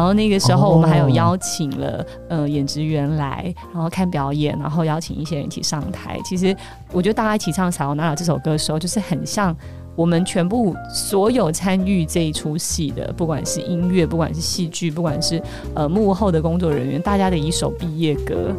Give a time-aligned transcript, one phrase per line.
[0.00, 6.18] 然后那个时候我们还有邀请了呃演职员来，然后看表演，然后邀请一些人一起上台。
[6.24, 6.56] 其实
[6.90, 9.54] 我觉得大家一起唱《撒由那拉》这首歌的时候，就是很像
[9.94, 15.38] 我们全部所有参与这一出戏的，不管是音乐，不管是戏剧，不管是
[15.74, 18.56] 呃幕后的工作人员，大家的一首毕业歌，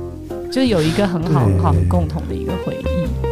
[0.52, 3.31] 就是有一个很好很好很共同的一个回忆。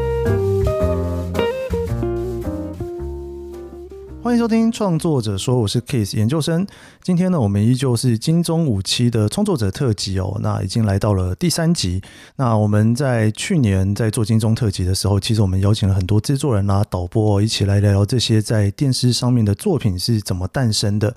[4.29, 6.63] 欢迎收听创作者说，我是 Kiss 研究生。
[7.01, 10.37] 今天呢，我们依旧是金钟五期的创作者特辑哦。
[10.43, 11.99] 那已经来到了第三集。
[12.35, 21.15] 那我们在去年在做金钟特辑的时候，其实我们邀请了很多制作人啊、导播一起来聊聊这些在电视上面的作品是怎么诞生的。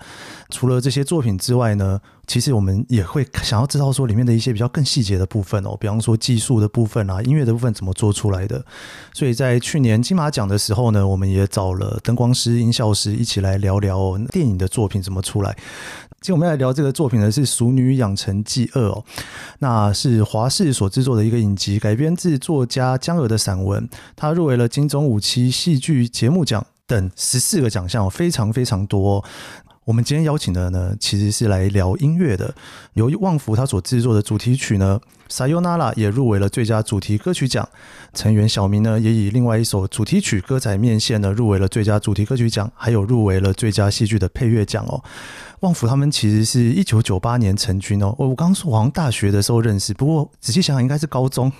[0.48, 2.00] 除了这些作品之外呢，
[2.32, 8.64] 其实我们也会想要知道说里面的一些比较更细节的部分哦，比方说技术的部分啊、音乐的部分怎么做出来的。
[9.12, 15.54] 所以在去年金马奖的时候呢，我们也找了灯光师、音效师一起来聊聊电影的作品怎么出来。
[16.22, 19.04] 今天我们来聊这个作品呢，是《熟女养成记二》哦，
[19.58, 29.22] 那是华视所制作的一个影集，改编自作家江鹅的散文，它入围了金钟五期戏剧节目奖等十四个奖项，非常非常多。
[29.84, 32.54] 我们今天邀请的呢，其实是来聊音乐的。
[32.94, 37.68] 由旺福他所制作的主题曲呢，《撒由那拉》也入围了最佳主题歌曲奖。
[38.14, 45.02] 成员小明呢，也以另外一首主题曲《歌仔面线》呢，入围了最佳主题歌曲奖，还有入围了最佳戏剧的配乐奖哦。
[45.60, 48.14] 旺福他们其实是一九九八年成军哦。
[48.18, 51.50] 我我刚刚说好像大学的时候认识，不过仔细想想应该是高中，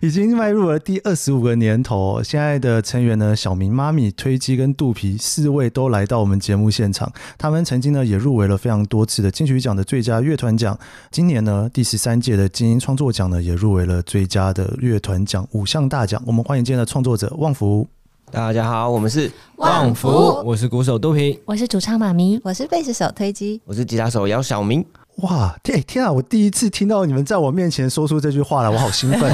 [0.00, 2.22] 已经迈入了第二十五个年头。
[2.22, 7.12] 现在的成员呢，小明、妈咪、推机跟肚皮四位都来到我们节目现场。
[7.38, 10.78] 他们曾经呢也入围了非常多次的金曲奖的最佳乐团奖。
[11.10, 16.22] 今年呢第十三届的金音创作奖呢也入围了最佳的乐团奖五项大奖。
[16.26, 17.86] 我们欢迎今天的创作者旺福。
[18.30, 20.08] 大家好，我们是旺福，
[20.44, 24.84] 我是鼓手肚皮，我是主唱妈咪，我是贝斯手推机，我是吉他手姚小明。
[25.18, 26.10] 哇，天天啊！
[26.10, 29.32] 我第一次听到你们在我面前说出这句话了，我好兴奋，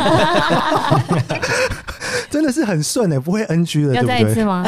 [2.30, 4.62] 真的是很顺哎，不会 NG 的，要再一次吗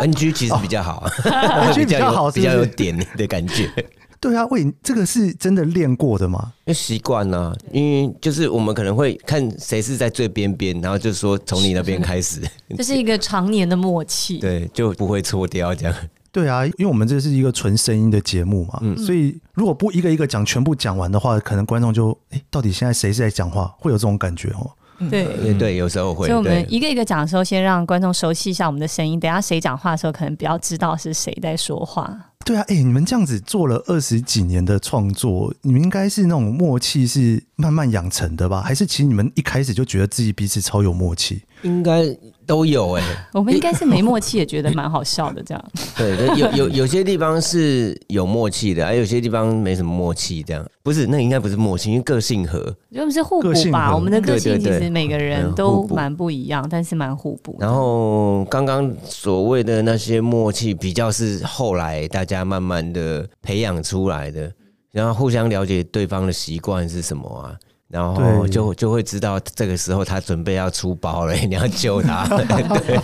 [0.00, 1.06] ？NG 其实比较好，
[1.72, 3.70] NG 比较好，比较有点的感觉。
[4.18, 6.52] 对啊，喂，这个是真的练过的吗？
[6.64, 12.40] 因为习惯呢，因为就是我们可能会看谁是在最边边，然后就说从你那边开始，
[12.76, 15.94] 这是一个常年的默契，对，就不会错掉这样。
[16.36, 24.70] 对啊，因为我们这是一个纯声音的节目嘛，嗯，所以如果不一个一个讲，全部讲完的话，可能观众就哎，到底现在谁是在讲话，会有这种感觉哦。
[25.08, 26.26] 对对对，有时候会。
[26.26, 32.14] 所以我们一个一个讲的时候，先让观众熟悉一下我们的声音，等下谁讲话的时候，可能比较知道是谁在说话。
[32.44, 38.60] 对啊，哎，你们这样子做了二十几年的创作，你们应该是那种默契是慢慢养成的吧？
[38.60, 41.42] 还是其实你们一开始就觉得自己彼此超有默契？
[41.62, 42.16] 应该。
[42.46, 45.64] 都有哎、欸， 我们应该是没默契，也觉得蛮好笑的这样。
[45.98, 51.08] 对，有有有些地方是有默契的，而有些地方没什么默契，这样不是？
[51.08, 52.60] 那应该不是默契，因为个性和，
[52.92, 53.92] 就不是互补吧？
[53.92, 57.56] 我们的个性其实每个人都蛮不一样，但是蛮互补。
[57.58, 64.48] 然后刚刚所谓的那些默契，比较是后来大家慢慢的培养出来的，
[64.92, 67.58] 然后互相了解对方的习惯是什么啊。
[67.88, 72.26] 然后就就会知道这个时候他准备要出包了， 你要救他。
[72.28, 73.00] 对，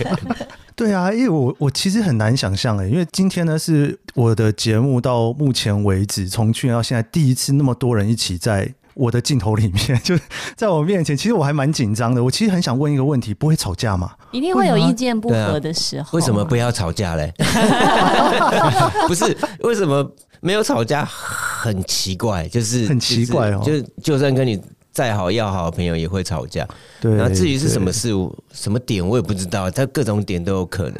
[0.74, 10.14] 对啊，因为我我其实很难想象诶，因为今天呢是我的节目到目前为止从去年到现在第一次那么多人一起在我的镜头里面， 就
[10.56, 12.22] 在我面前，其实我还蛮紧张的。
[12.22, 14.12] 我其实很想问一个问题：不会吵架吗？
[14.30, 16.16] 一定会有意见不合的时候。
[16.16, 17.32] 为什么不要吵架嘞？
[19.08, 20.10] 不是为什么？
[20.44, 23.62] 没有吵架很奇怪，就是很奇怪哦。
[23.64, 24.60] 就就算跟你
[24.90, 26.66] 再好要好的朋友也会吵架。
[27.00, 29.70] 对，然后至于是什么事物、什么点，我也不知道。
[29.70, 30.96] 它各种点都有可能。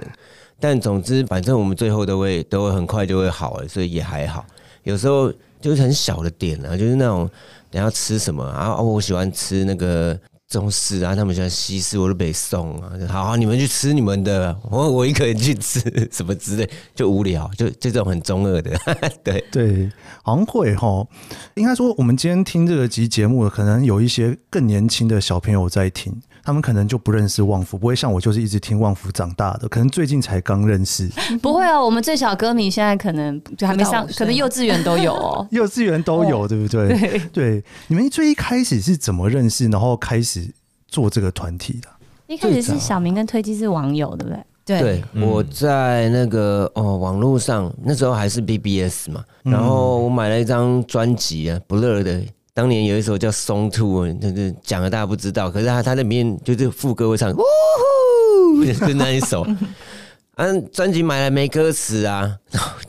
[0.61, 4.47] 但总之，反正我们最后都会都会很快就会好了，所以也还好。
[4.85, 7.29] 有时候就是很小的点啊，就是那种
[7.73, 8.77] 等下吃什么啊？
[8.81, 10.17] 我喜欢吃那个。
[10.49, 12.93] 中式啊，他们喜欢西式，我都北送啊。
[13.09, 15.81] 好，好，你们去吃你们的，我我一个人去吃
[16.13, 18.71] 什么之类，就无聊，就就这种很中二的。
[19.25, 19.91] 对对，
[20.23, 21.07] 好像会哈。
[21.55, 26.21] 应该说，我们今天听这个集节目，可能有一些更年轻的小朋友在听。
[26.45, 31.09] 他们可能就不认识旺福，不会像我就是一直听旺福长大的，可能最近才刚认识。
[31.41, 36.89] 不会哦，我们最小歌迷现在可能就还没上，可能幼稚园都有哦， 幼稚园都有，对不对？
[36.99, 40.53] 对对，你们最一开始是怎么认识，然后开始
[40.89, 41.89] 做这个团体的？
[42.27, 44.45] 一开始是小明跟推机是网友，对不对？
[44.65, 52.23] 对，我在那个哦网络上，那时候还是 BBS 嘛，然后我买了一张专辑啊，Blur 的。
[52.55, 57.43] 当年有一首叫《松兔》，就是讲了大家不知道，可是他他那边就是副歌会唱，呜
[58.57, 59.47] 呼，就那一首。
[60.37, 62.39] 嗯， 专辑买来没歌词啊，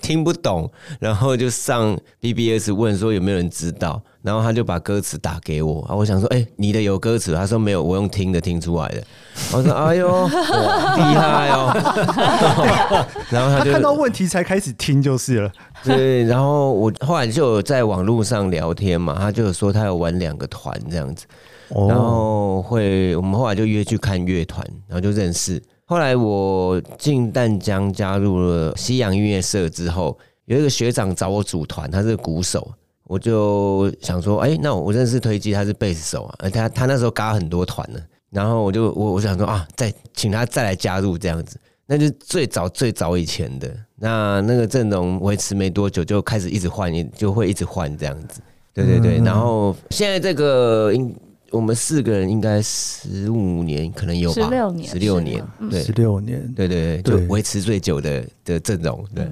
[0.02, 0.70] 听不懂，
[1.00, 7.36] 然后就上 BBS 问说有没有人知道，然后他就把歌词打给我啊，我想说，哎、欸，你的有歌词？
[7.36, 9.04] 他说没有，我用听的听出来的。
[9.52, 13.06] 我说，哎呦，厉害哦！
[13.30, 15.52] 然后他就他看到问题才开始听就是了。
[15.84, 21.26] 对，然后我后来就有在网络上聊天嘛，他就有说他有玩两个团这样子，
[21.70, 25.62] 然后会我们后来就约去看乐团，然后就认识。
[25.86, 32.66] 后来我进淡江加入了西洋音乐社之后，有一个学长找我组团，他是鼓手，
[33.06, 43.76] 我就想说，哎，那我认识推机，他是贝斯手啊，而他他那时候嘎很多团呢，然后我就我我想说啊，再请他再来加入这样子，那就最早最早以前的。
[43.96, 48.42] 那那个阵容维持没多久就开始一直换，就会一直换这样子，
[48.74, 51.16] 对对对，然后现在这个应。
[51.52, 59.28] 我们四个人应该十五年，可能有吧，十六年，十六年，对，十六年，对对对，就维持最久的的阵容，对。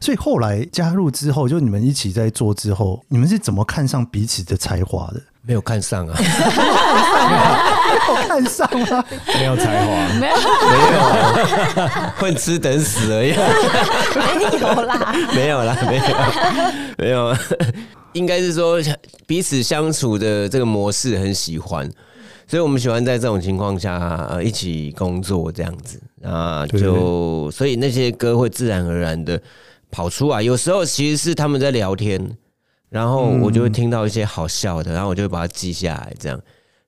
[0.00, 5.20] 所以后来加入之后，就你们一起在做之后，你们是怎么看上彼此的才华的？
[5.46, 6.24] 没有看上啊，没
[7.94, 9.04] 有看上啊，
[9.38, 10.36] 没有才华，没有，
[10.70, 13.34] 没有，混吃等死而已，
[14.54, 16.04] 没有啦，没有啦，没有，
[16.96, 17.36] 没有。
[18.14, 18.78] 应该是说
[19.26, 21.86] 彼此相处的这个模式很喜欢，
[22.46, 29.40] 所以我们喜欢在这种情况下呃一起工作这样子啊，就所以那些歌会自然而然的
[29.90, 30.42] 跑出来。
[30.42, 32.36] 有时候其实是他们在聊天，
[32.90, 36.40] 然后我就会听到一些好笑的，然后我就会把它记下来这样。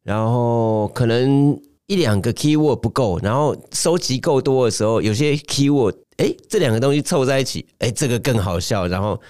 [0.03, 9.21] 然后可能一两个 keyword 不够，然后收集够多的时候，有些 keyword 哎这两个东西凑在一起，哎这个更好笑，然后。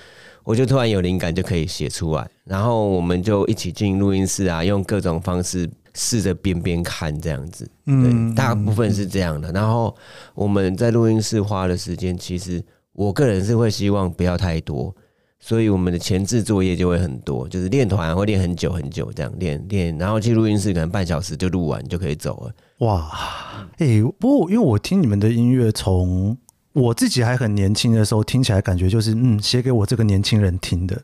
[0.46, 7.68] 我就突然有灵感，就可以写出来，然后我们就一起进录音室啊，用各种方式试着边边看，这样子。
[7.84, 9.50] 对，大部分是这样的。
[9.50, 9.96] 然后
[10.34, 12.62] 我们在录音室花的时间，其实
[12.92, 14.94] 我个人是会希望不要太多，
[15.40, 22.52] 所以我们的前置作业就会很多，就是练团会练很久很久，这样练练，然后去录音室可能半小时就录完就可以走了。
[22.86, 23.10] 哇，
[23.78, 26.36] 哎、欸，不过因为我听你们的音乐从。
[26.76, 31.02] 我自己还很年轻的时候，听起来感觉就是嗯，写给我这个年轻人听的。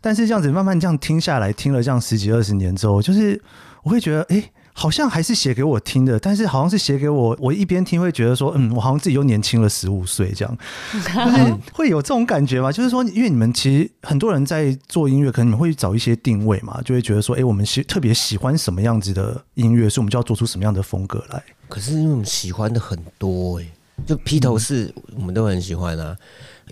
[0.00, 3.40] 但是这样子慢慢这样听下来，听了这样十几二十年之后，就是
[3.82, 10.58] 我会觉得，哎、欸，好像还是写给我听的，但是好像是写给我，我一边听会觉得说，嗯，我好像自己又年轻了十五岁这样，
[10.92, 10.98] 就
[11.36, 12.70] 是会有这种感觉嘛。
[12.70, 21.42] 就是说，因为你们其实很多人在做音乐，可能你们会找一些定位嘛，就会觉得说，哎、欸，我们喜特别喜欢什么样子的音乐，所以我们就要做出什么样的风格来。
[21.68, 23.70] 可是因为我们喜欢的很多哎、欸。
[24.04, 26.16] 就披头士，我们都很喜欢啊。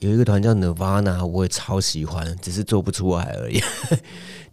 [0.00, 3.62] 有一个团叫 Nirvana，我也超喜欢，只是做不出来而已。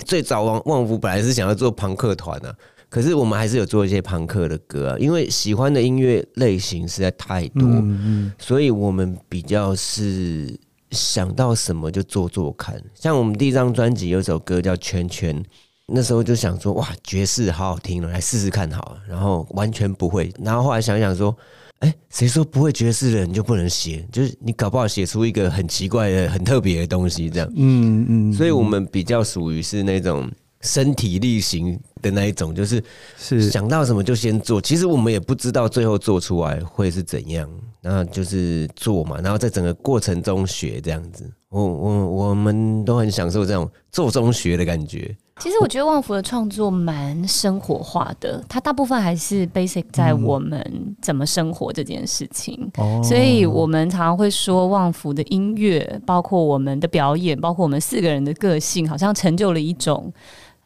[0.05, 2.55] 最早旺旺福本来是想要做朋克团啊，
[2.89, 7.67] 可是我们还是有做一些朋克的歌啊，因为喜欢的音乐类型实在太多，
[8.39, 10.57] 所以我们比较是
[10.91, 12.81] 想到什么就做做看。
[12.93, 15.35] 像我们第一张专辑有首歌叫《圈圈》，
[15.87, 21.35] 那时候就想说哇，爵士好好听了，来试试看好了，然后完全不会，然后后来想想说。
[21.79, 24.03] 哎，谁说不会爵士的人就不能写？
[24.11, 27.51] 就是你搞不好写出一个很奇怪的、很特别的东西，这样。
[27.55, 28.33] 嗯嗯。
[28.33, 30.27] 所以我们比较属于是那种
[30.61, 32.83] 身体力行的那一种，就是
[33.17, 34.59] 是想到什么就先做。
[34.59, 37.47] 其实我们也不知道最后做出来会是怎样，
[37.79, 41.31] 然后就是做嘛，然后在整个过程中学这样子。
[41.49, 45.15] 我我我们都很享受这种做中学的感觉。
[45.39, 60.11] 其实我觉得旺福的创作蛮生活化的，它大部分还是 basic 在我们怎么生活这件事情，嗯、所以我们常常会说旺福的音乐，包括我们的表演，包括我们四个人的个性，好像成就了一种，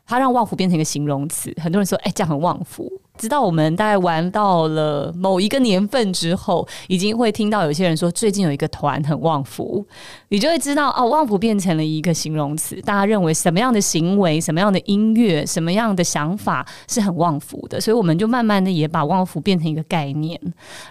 [0.05, 1.53] 它让旺福变成一个形容词。
[1.61, 2.89] 很多人说，哎，这样很旺福。
[3.21, 9.85] 直到我们大概玩到了某一个年份之后，已经会听到有些人说，最近有一个团很旺福，
[10.29, 12.81] 你就会知道哦，旺福变成了一个形容词。
[12.81, 20.35] 大家认为什么样的行为、什么样的音乐、什么样的想法是很旺福的，所以我们就慢慢的也把旺福变成一个概念。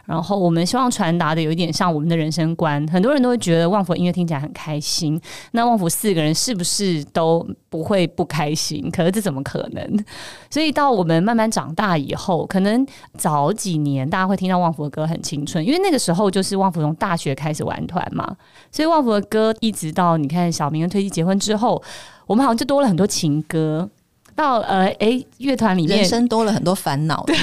[0.05, 2.87] 然后我们希望传达的有一点像我们的人生观。
[2.87, 5.21] 很多人都会觉得旺福音乐听起来很开心，
[5.51, 8.89] 那旺福四个人是不是都不会不开心？
[8.93, 10.05] 可是这怎么可能？
[10.49, 12.20] 所以到我们慢慢长大以后。
[12.21, 12.87] 后可能
[13.17, 18.37] 早几年大家会听到旺福的歌很青春，因为那个时候就是旺福从大学开始玩团嘛，
[18.71, 21.83] 所以旺福的歌一直到你看小明跟推机结婚之后，
[22.27, 23.89] 我们好像就多了很多情歌。
[24.41, 27.37] 到呃，哎，乐团里面人生多了很多烦恼，对，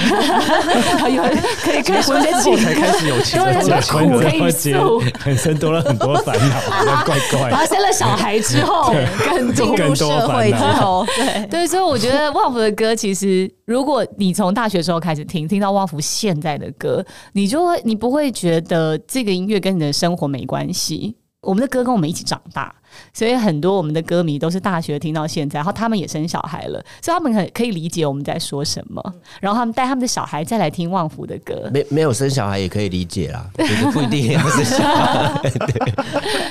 [1.14, 1.22] 有
[1.62, 7.50] 可以可以说之后才开始有钱，对，很苦可以诉，人生多了很多烦恼，怪怪。
[7.50, 8.92] 然后生了小孩之后，
[9.30, 21.14] 更进入社会之后，对对，所以我觉得旺福的歌，其实如果你从大学时候开始听，听到旺福现在的歌，你就会你不会觉得这个音乐跟你的生活没关系。
[21.48, 22.74] 我们的歌跟我们一起长大，
[23.14, 29.02] 所以很多我们的歌迷都是大学听到现在，然后他们也生小孩了，所以他们很可以理解我们在说什么，
[29.40, 31.70] 然后他们带他们的小孩再来听旺福的歌。
[31.72, 35.40] 没没有生小孩也可以理解啦， 就是不一定要生小孩。
[35.42, 35.94] 对，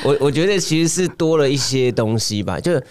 [0.04, 2.82] 我我觉得其实是多了一些东西吧，就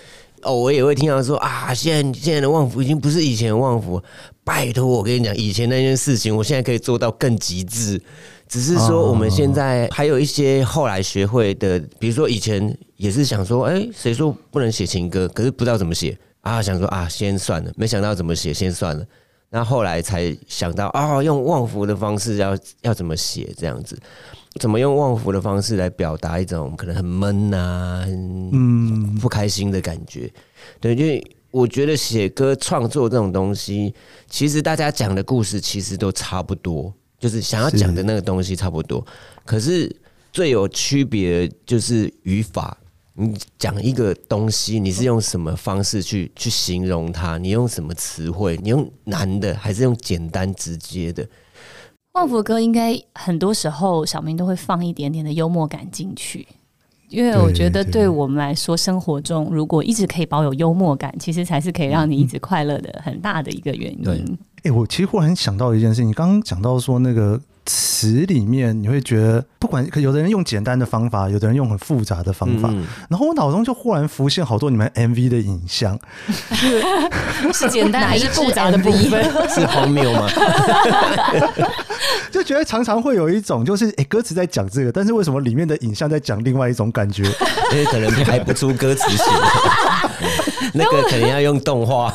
[0.42, 4.00] 哦，我也会听到说啊，现在现在的旺福已经不是以前的旺福，
[4.44, 8.00] 拜托我跟你讲，以前那件事情，我现在可以做到更极致。
[8.48, 15.28] 只是说，我们现在还有一些后来学会的，比如说以前也是想说，哎，谁说不能写情歌？
[15.28, 19.04] 可是不知道怎么写啊，想说啊，先算了，没想到怎么写，先算了。
[19.50, 23.98] 那后来才想到啊，用旺福的方式要要怎么写这样子，
[24.60, 30.30] 怎么用旺福的方式来表达一种可能很闷啊，嗯，不开心的感觉。
[30.80, 33.94] 对，因为我觉得写歌创作这种东西，
[34.28, 36.92] 其实大家讲的故事其实都差不多。
[37.26, 39.04] 就是想要讲的那个东西差不多，
[39.44, 39.94] 可是
[40.32, 42.78] 最有区别就是语法。
[43.14, 47.36] 你讲一个东西，你是用什么方式去去形容它？
[47.36, 48.56] 你用什么词汇？
[48.62, 51.26] 你用难的还是用简单直接的？
[52.12, 56.46] 旺福哥应该很多时候小明都会放一点点的幽默感进去，
[57.08, 64.38] 因为我觉得对我们来说，生活中如果一直可以保有幽默感，其实才是可以让你一直快乐的很大的一个原因。
[64.58, 75.98] 哎、欸，我其实忽然想到一件事情，你刚刚讲到说那个词里面，你会觉得不管有的人用简单的方法，有的人用很复杂的方法，嗯、然后我脑中就忽然浮现好多你们 MV 的影像，
[76.52, 76.80] 是，
[77.52, 79.24] 是简单还是复杂的部分？
[79.50, 80.28] 是荒谬吗？
[82.30, 87.24] 就觉得常常会有一种，就是哎、欸，歌词在讲这个，但是为什么里面的影像在讲另外一种感觉？
[87.72, 89.24] 因为可能排不出歌词写。
[90.72, 92.12] 那个肯定要用动画。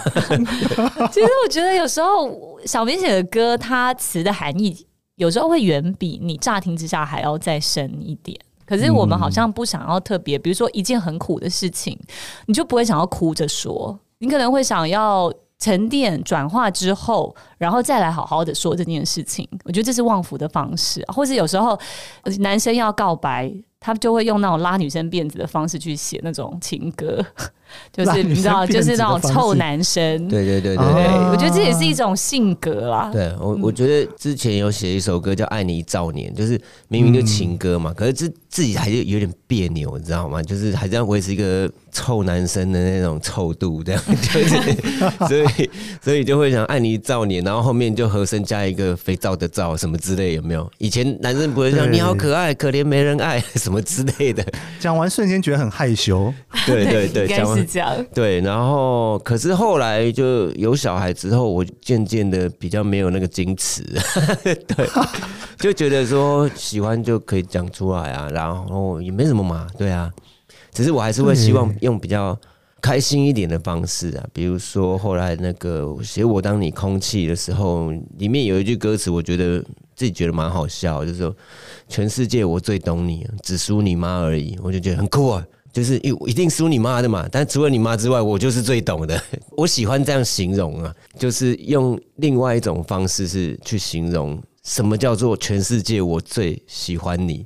[1.12, 4.86] 其实我觉得有时候小明写的歌，它词的含义
[5.22, 8.36] 有时候会远比你乍听之下还要再深一点。
[8.66, 11.96] 可是我们好像不想要特别，比如说一件很苦的事情，
[12.48, 19.48] 你就不会想要哭着说，你可能会想要沉淀转化之后，然后再来好好的说这件事情。
[19.64, 21.80] 我觉得这是旺福的方式，或是有时候
[22.40, 23.54] 男生要告白。
[23.84, 27.20] 他就会用那种拉女生辫子的方式去写那种情歌，
[27.92, 30.28] 就是你知道，就是那种臭男生。
[30.28, 33.10] 对对对对，对，我觉得这也是一种性格啊。
[33.12, 40.42] 对我，我觉得之前有写一首歌叫《爱你一兆年》，就是明明就情歌嘛，可是自自己还是有点别扭，你知道吗？
[40.44, 44.58] 就是还是要维持一个臭男生的那种臭度，这样 就是，
[45.28, 45.70] 所以
[46.02, 50.70] 所以就会想爱你一兆年，然后后面就和声加一个肥皂的皂什么之类，有没有？
[50.78, 54.46] 以前男生不会说你好可爱，可怜没人爱 什么之类的，
[54.80, 56.34] 讲完瞬间觉得很害羞。
[56.66, 57.44] 对对对， 应该
[58.14, 63.84] 对，然后可是后来就有小孩之后，我渐渐的比较没有那个矜持，
[64.68, 64.88] 对，
[65.58, 70.12] 就觉得说喜欢就可以讲出来啊，然后也没什么嘛，对啊，
[70.72, 72.38] 只是我还是会希望用比较
[72.82, 79.64] 开心一点的方式啊，比如说后来那个写我当你空气的时候，里面有一句歌词，我觉得
[79.96, 81.36] 自己觉得蛮好笑，就是说
[81.88, 85.46] 全世界我最懂你，只输你妈而已，我就觉得很酷啊。
[85.72, 89.22] 就是一一定输你妈的嘛，但除了你妈之外，我就是最懂的。
[89.52, 97.46] 我喜欢这样形容啊，就是用另外一种方式是去形容什么叫做全世界我最喜欢你。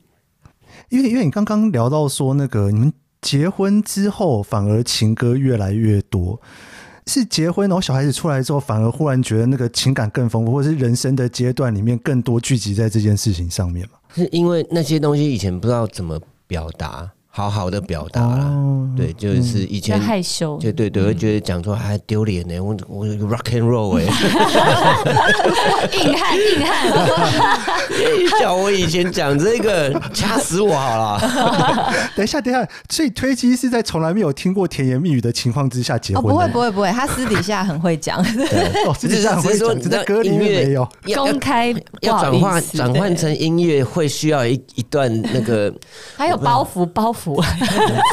[0.90, 2.92] 因为因为你刚刚聊到说那个你们
[3.22, 6.42] 结婚之后反而情歌越来越多，
[7.06, 14.00] 是结婚然后小孩子出来之后反而忽然觉得那个情感更丰富，或者是人生的阶段里面更多聚集在这件事情上面嘛？
[14.16, 17.12] 是因为那些东西以前不知道怎么表达。
[17.38, 22.58] 好好的表达啦，哦、对，就是以前害羞，对对对，会觉得讲出来还丢脸呢。
[22.62, 24.04] 我我 rock and roll 哎，
[25.92, 31.20] 硬汉硬汉， 叫我以前讲这个，掐死我好了。
[32.16, 36.24] 等一下，等一下，所以推机是在从来没有听过甜言蜜语的情况之下结婚？
[36.24, 38.18] 哦，不会不会不会，他私底下很会讲。
[38.18, 45.74] 哦，私底下很会讲，只在歌里面没有公开，要转换转换成音乐会需要一一段那个，
[46.16, 47.25] 还有包袱包袱。
[47.34, 47.44] 我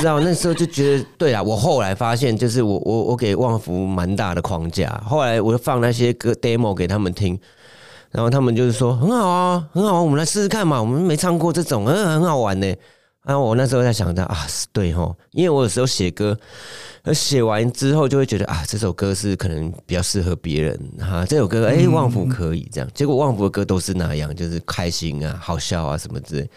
[0.01, 7.39] 知道那时候就觉得对啊，我后来发现就是我我我给旺福蛮大的框架，后来我就放那些歌 demo 给他们听，
[8.11, 12.75] 然后他们就是说很好啊，很好啊，我们来试试看嘛，我们没唱过这种，嗯，很好玩呢。
[13.25, 16.37] 啊，我那时候在想着啊，是对吼，因为我有时候写歌，
[17.15, 26.51] 写完之后就会觉得啊，这首歌是可能比较适合别人哈，这首歌哎，旺福可以这样，结果旺福的歌都是那样，就是开心啊、好笑啊什么之类，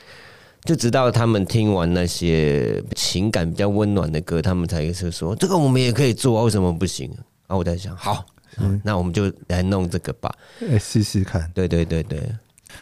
[0.65, 7.11] 就直到他们听完那些情感比较温暖的歌，他们才是说这个我们也可以做，为什么不行？
[7.45, 8.25] 啊，我在想，好，
[8.83, 11.49] 那我们就来弄这个吧，来试试看。
[11.53, 12.19] 对对对对。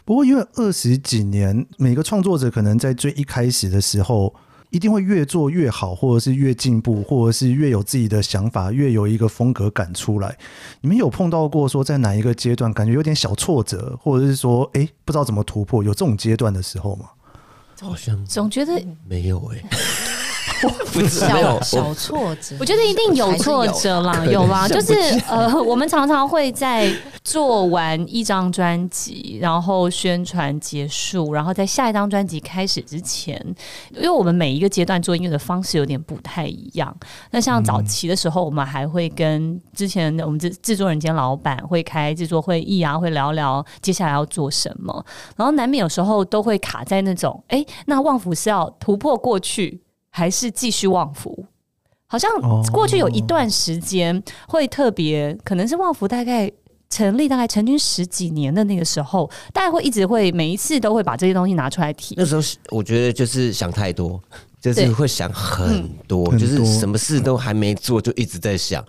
[0.06, 4.34] 不过，因为二十几年，每个创作者可能在最一开始的时候，
[4.70, 10.36] 一定会越做越好，或者是越进步，或者是越有自己的想法，越有一个风格感出来。
[10.82, 17.10] 你们有碰到过说，在哪一个阶段感觉有点小挫折，或者是说，哎，不知道怎么突破，有这种阶段的时候吗？
[17.84, 20.23] 好像总觉得没有哎、欸。
[20.93, 24.93] 不小小挫折，我觉得一定有挫折啦，有啦，就是
[25.27, 26.91] 呃，我们常常会在
[27.24, 33.39] 做完一张专辑，然后宣传结束，然后在下一张专辑开始之前，
[33.91, 36.96] 因为我们每一个阶段做音乐的方式有点不太一样。
[37.32, 45.05] 那像早期的时候，我们还会跟之前我们制制作人兼老板会开制作会议啊，会聊聊接下来要做什么，
[45.36, 49.83] 然后难免有时候都会卡在那种，哎，那旺福是要突破过去。
[50.15, 51.43] 还是继续旺福，
[52.05, 52.29] 好像
[52.72, 56.51] 过去有一段时间会特别，可能是旺福大概
[56.88, 62.13] 成立大概成军十几年的那个时候，大家会一直会每一次都会把这些东西拿出来提。
[62.15, 64.22] 那时候我觉得就是想太多，
[64.62, 68.86] 就是会想很多，就是什么事都还没做就一直在想。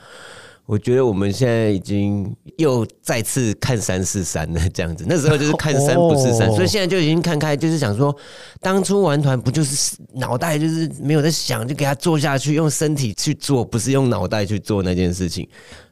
[0.66, 5.04] 我觉得我们现在已经又再次看山是山了，这样子。
[5.06, 8.16] 那时候就是看山不是山，所以现在就已经看开，就是想说，
[8.61, 15.47] 当初玩团不就是脑袋就是没有在想，就给他做下去，用身体去做，不是用脑袋去做那件事情。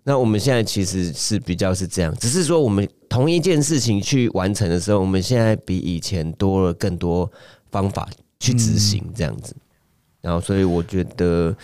[0.04, 7.30] 那我们现在其实是比较是这样，只是说我们同一件事情去完成的时候，我们现在比以前多了更多
[7.70, 8.08] 方法
[8.40, 9.54] 去执行这样子。
[10.22, 11.54] 然后，所以我觉得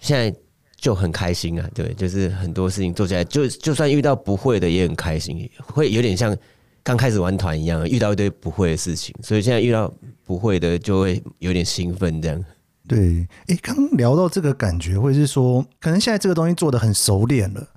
[0.00, 0.32] 现在。
[0.76, 6.36] 就很开心啊，对，就是很多事情做起来，就就算遇到不会的也很开心，会有点像
[6.82, 9.92] 刚开始玩团一样，遇到一堆不会的事情，所以现在遇到
[10.24, 12.44] 不会的就会有点兴奋，这样。
[12.86, 17.68] 对，哎，刚聊到这个感觉，会是说，可能现在这个东西做的很熟练了，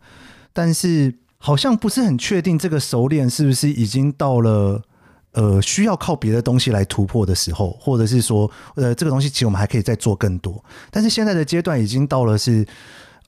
[0.54, 4.84] 但是好像不是很确定这个熟练是不是已经到了
[5.40, 12.66] 呃需要靠别的东西来突破的时候，或者是说，呃，这个东西其实我们还可以再做更多，但是现在的阶段已经到了是。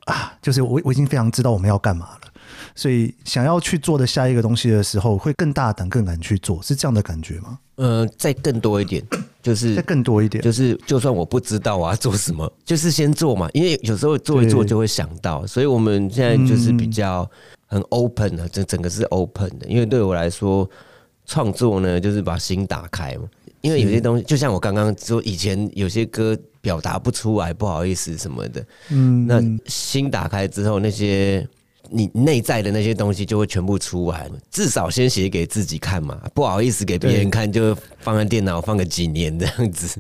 [0.06, 2.22] 啊，就是我我已经非常知道我们要干嘛了，
[2.74, 7.60] 所以想要去做的下一个东西的时候，会更大胆、更敢去做，是这样的感觉吗？
[7.76, 9.06] 呃，再更多一点，
[9.44, 17.30] 就是再更多一点，就是就算我不知道我要做什么， 就是先做嘛，因为有时候做一做就会想到，所以我们现在就是比较
[17.68, 20.68] 很 open 的，这整个是 open 的，因为对我来说，
[21.32, 23.24] 创作呢就是把心打开嘛，
[23.62, 26.38] 因为有些东西，就像我刚刚说，以前有些歌。
[26.64, 28.64] 表达不出来，不好意思什么的。
[28.90, 31.44] 嗯，那心打开之后，那些
[31.90, 34.30] 你内在的那些东西就会全部出来。
[34.52, 40.00] 至少先写给自己看嘛，不好意思给别人看，就放在电脑放个几年这样子。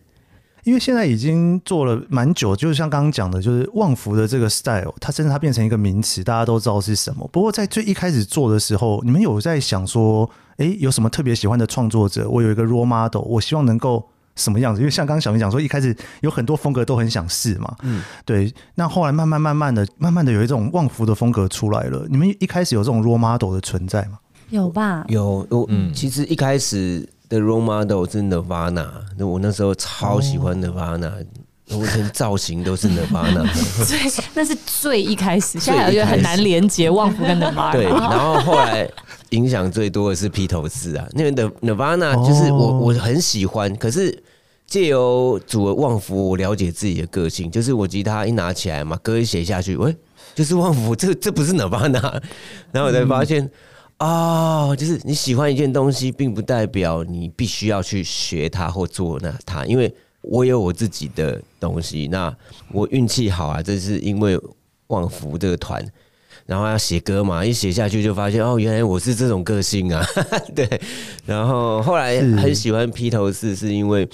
[0.64, 7.28] 因为现在已经做了蛮久，就是像刚刚讲的，就是旺福的这个 style，它甚至它变成一个名词，大家都知道是什么。
[7.34, 12.30] 不过在最一开始做的时候，你们有在想说，哎，有什么特别喜欢的创作者？
[12.30, 14.08] 我有一个 role model，我希望能够。
[14.34, 14.80] 什么样子？
[14.80, 17.76] 因为像刚刚小明讲说，一开始有很多风格都很想试嘛。
[17.82, 18.52] 嗯，对。
[18.76, 22.08] 那后来慢慢慢慢的、慢慢的有一种旺福的风格出来了。
[22.10, 24.18] 你们一开始有这种 role model 的存在吗？
[24.50, 25.04] 有吧？
[25.10, 25.46] 有。
[25.50, 28.88] 我嗯，其实一开始的 role model 是 Nirvana，
[29.18, 31.12] 那我那时候超喜欢 Nirvana，
[31.70, 33.44] 哦，我连造型都是 Nirvana。
[33.86, 37.74] 对，那是最一开始，现在我觉得很难连接旺福跟 Nirvana。
[37.74, 38.90] 对，然后后来。
[39.32, 44.24] 影响最多的是披头士啊，那边的 Nirvana 就是我我很喜欢，可是
[44.68, 49.96] 借由组了旺福，我了解自己的个性，就是我吉他一拿起来嘛，歌一写下去，喂，
[50.36, 52.22] 就是旺福，这这不是 Nirvana，
[52.72, 53.50] 然后我才发现，
[54.00, 62.36] 哦，就是你喜欢一件东西，并不代表你必须要去学它或做那它，因为我有我自己的东西，那
[62.74, 64.40] 我运气好啊，这是因为
[64.88, 65.82] 旺福这个团。
[66.46, 70.04] 然后要写歌嘛，一写下去就发现哦，原来我是这种个性啊，
[70.56, 70.68] 对。
[71.26, 74.08] 然后后来很喜欢披头士，是因为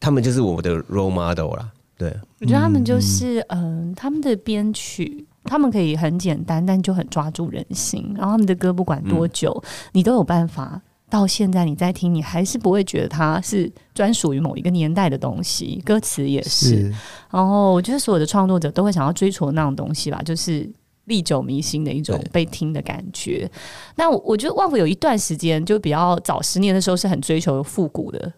[0.00, 1.70] 他们就是我的 role model 啦。
[1.98, 8.12] 对，我觉得他们就是嗯、呃，他们的编曲，他们可以很简单，但就很抓住人心。
[8.14, 10.80] 然后他们的歌不管多久，嗯、你都有办法。
[11.08, 16.66] 到现在你在听，你还是不会觉得它是专属于某一个年代的东西，歌词也是。
[16.66, 16.94] 是
[17.30, 20.68] 然后我觉得所有的创作者都会想要追求那种东西吧，就是。
[21.06, 23.50] 历久弥新的一种被听的感觉。
[23.96, 28.32] 那我觉得旺福有一段时间就比较早十年的时候是很追求复古的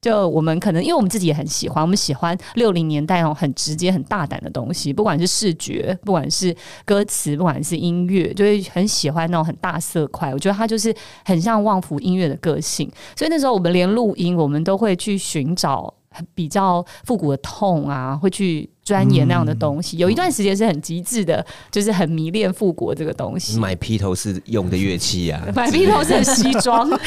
[0.00, 6.56] 就我们可能，因为我们自己也很喜欢，我们喜欢六零年代那种很直接、很大胆的东西，不管是视觉，不管是
[6.86, 10.32] 歌词，不管是音乐，就会很喜欢那种很大色块。
[10.32, 10.94] 我觉得它就是
[11.26, 15.92] 很像旺福音乐的个性，所以那时候我们连录音，我们都会去寻找
[16.34, 18.68] 比较复古的痛啊，会去。
[18.82, 23.56] 钻研那样的东西，有一段时间是很极致的，就是很迷恋复古这个东西。
[23.56, 26.90] 买披头士用的乐器啊， 买披头士的西装，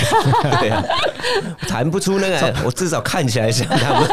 [0.62, 0.82] 对啊，
[1.68, 4.10] 弹不出那个， 我至少看起来像他们。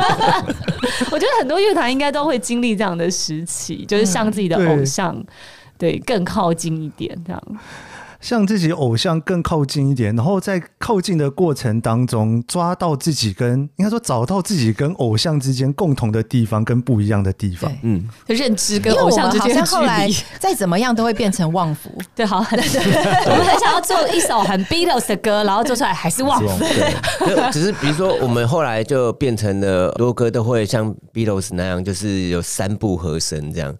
[1.12, 5.14] 我觉得很多乐团应该都会经历这样的时期，就是向自己的偶像，
[5.78, 7.42] 对，对更靠近一点这样。
[8.20, 17.72] 向自己偶像更靠近一点，然后在靠近的过程当中，抓到自己跟应该说找到自己跟偶像之间共同的地方跟不一样的地方。
[17.82, 21.90] 嗯，认知跟偶像之间的距离，后来再怎么样都会变成旺福。
[22.14, 26.58] 对，好，对，我们很想要做一首很 Beatles 的歌，然后做出来还是旺福。
[26.58, 33.74] 对，只是比如说我们后来就变成了很多歌都会像 Beatles 那样，就是有三部和声这样。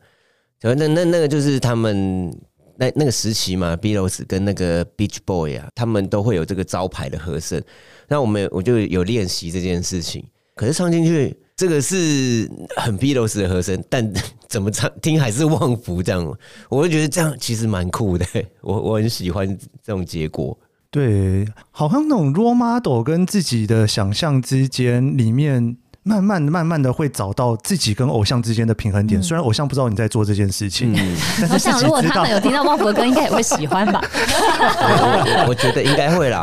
[0.63, 2.35] 那那那个就是他们。
[2.81, 7.63] 那那个时期嘛，Beatles 跟那个 Beach Boy 啊，他们都会有这个招牌的和声。
[8.09, 10.25] 那我们我就有练习这件事情，
[10.57, 14.11] 可是唱进去，这个是很 Beatles 的和声，但
[14.49, 16.35] 怎么唱听还是旺福这样。
[16.71, 18.25] 我就觉得这样其实蛮酷的，
[18.63, 19.47] 我我很喜欢
[19.85, 20.59] 这种结果。
[20.91, 25.77] 对，好像那种 role model 跟自己的想象之间里面。
[26.03, 31.17] 慢慢慢慢的会找到自己跟偶像之间的平衡点，虽然偶像不知道你在做这件事情，嗯、
[31.53, 34.01] 我想如果他们有听到旺福的歌，应该也会喜欢吧。
[34.03, 36.43] 我 我觉得应该会啦。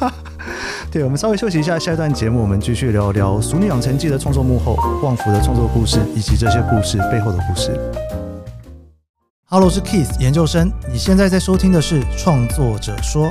[0.90, 7.78] 对，我们稍微休息一下，下一段节目我们继续聊聊《俗女养成记》的创作幕后，旺福的创作故事，以及这些故事背后的故事。
[9.50, 13.26] Hello，是 Keith 研究生，你现在在收听的是《创作者说》。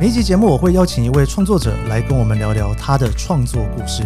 [0.00, 4.02] 每一集节目我会邀请一位创作者来跟我们聊聊他的创作故事。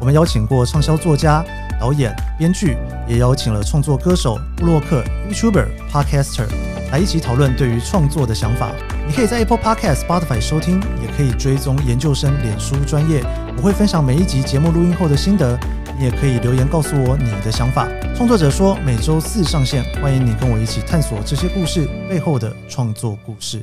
[0.00, 1.44] 我们邀请过畅销作家、
[1.78, 2.74] 导演、编剧，
[3.06, 6.46] 也邀请了创作歌手、布洛克、YouTuber、Podcaster
[6.90, 8.72] 来一起讨论对于创作的想法。
[9.06, 13.22] 你可以在 Apple Podcast、Spotify 收听，也可以追踪研究生脸书专业。
[13.58, 15.58] 我会分享每一集节目录音后的心得，
[15.98, 17.86] 你也可以留言告诉我你的想法。
[18.16, 23.62] 创作者说每周四上线，欢迎你跟我一起探索这些故事背后的创作故事。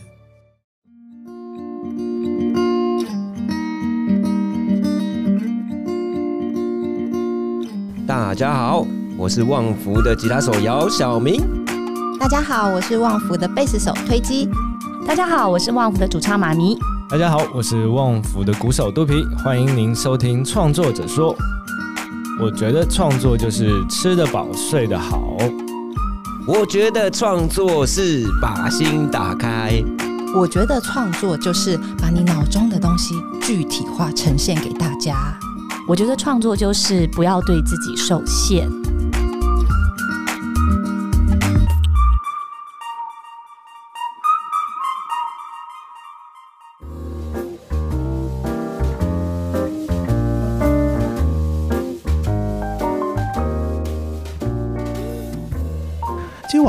[8.19, 8.83] 大家好，
[9.15, 11.39] 我是旺福的吉他手姚小明。
[12.19, 14.49] 大家好，我是旺福的贝斯手推机。
[15.05, 16.75] 大家好，我是旺福的主唱妈咪。
[17.07, 19.23] 大家好，我是旺福的鼓手肚皮。
[19.43, 21.31] 欢迎您收听《创作者说》。
[22.41, 25.37] 我觉得创作就是吃得饱、睡得好。
[26.47, 29.79] 我觉得创作是把心打开。
[30.35, 35.37] 我觉得创作就是把你脑中的东西具体化呈现给大家。
[35.87, 38.86] 我觉得创作就是不要对自己受限。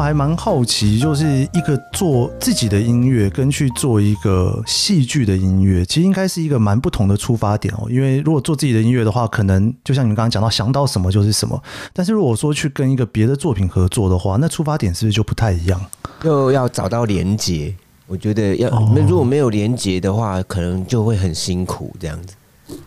[0.08, 7.86] 还蛮好奇，就是一个做自己的音乐，跟去做一个戏剧的音乐，其实应该是一个蛮不同的出发点哦。
[7.90, 11.62] 因为如果做自己的音乐的话，可能就像你们刚刚讲到，想到什么就是什么。
[11.92, 15.78] 但是如果说去跟一个别的作品合作的话，那出发点是不是就不太一样？
[16.24, 17.74] 又要找到连接，
[18.06, 18.70] 我觉得要
[19.06, 22.34] 如果没有连接的话，可能就会很辛苦这样子。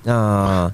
[0.02, 0.72] 那。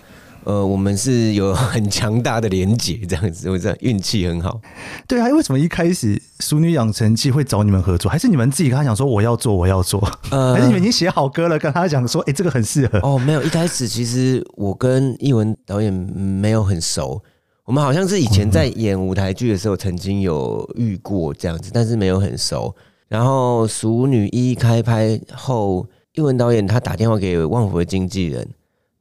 [0.48, 4.62] 呃，我们是有 很强大的连结，这样子，我这样运气很好。
[5.06, 8.10] 对啊，为什么一开始《熟女养成记》会找你们合作？
[8.10, 10.00] 还是你们自己跟他讲说我要做，我要做？
[10.32, 12.98] 呃， 还是你们已经写好歌了，跟他讲说，哎、欸，这个很适合？
[13.00, 17.22] 哦，没有，一开始其实我跟艺文导演没有很熟，
[17.66, 22.74] 我们好像是以前在演舞台剧的时候曾经有遇过这样子，但是没有很熟。
[23.10, 28.48] 然后《熟女一》开拍后，艺文导演他打电话给万福的经纪人。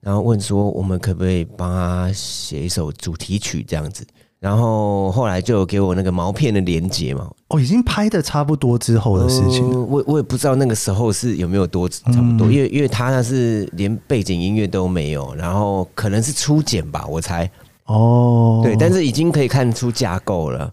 [0.07, 4.07] 然后问说，我们可不可以帮他写一首主题曲这样子？
[4.39, 7.29] 然后后来就有给我那个毛片的连接嘛。
[7.49, 9.69] 哦，已经拍的差不多之后的事情。
[9.69, 17.51] 呃、我我也不知道那个时候是有没有多差不多，嗯、因为因为他那是连背景音乐都没有，然后可能是初剪吧，我猜。
[17.87, 20.73] 哦，对，但是已经可以看出架构了。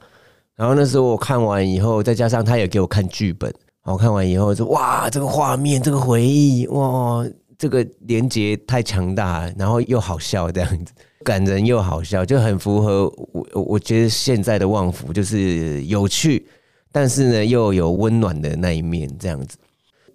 [0.56, 3.52] 然后那时候我看完以后，再加上他也给我看剧本，
[3.86, 7.26] 我看完以后就哇，这个画面，这个回忆，哇。
[7.64, 10.92] 这个连接太强大，然后又好笑，这样子
[11.24, 13.48] 感人又好笑，就很符合我。
[13.54, 16.46] 我觉得现在的旺福就是有趣，
[16.92, 19.56] 但是呢又有温暖的那一面，这样子。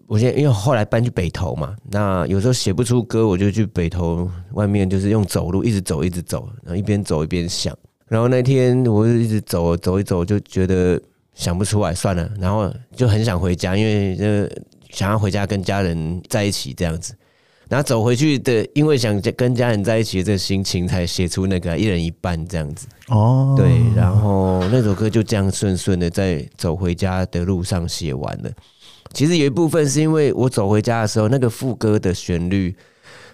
[0.07, 7.75] 我现在因为后来搬去北投嘛，那有时候写不出歌，我就去北投外面，就是用走路一直走，一直走，然后一边走一边想。
[8.09, 11.01] 然后那天我就一直走走一走，就觉得
[11.33, 14.25] 想不出来，算了，然后就很想回家，因为就
[14.91, 17.15] 想要回家跟家人在一起这样子。
[17.69, 22.87] 然后走回去的，因为想跟家人在一起的这个心情，才写出那个一人一半这样子。
[23.09, 28.51] 哦，对，然后那首歌就这样顺顺的在走回家的路上写完了。
[29.13, 32.75] 其实有一部分是因为我走回家的时候，那个副歌的旋律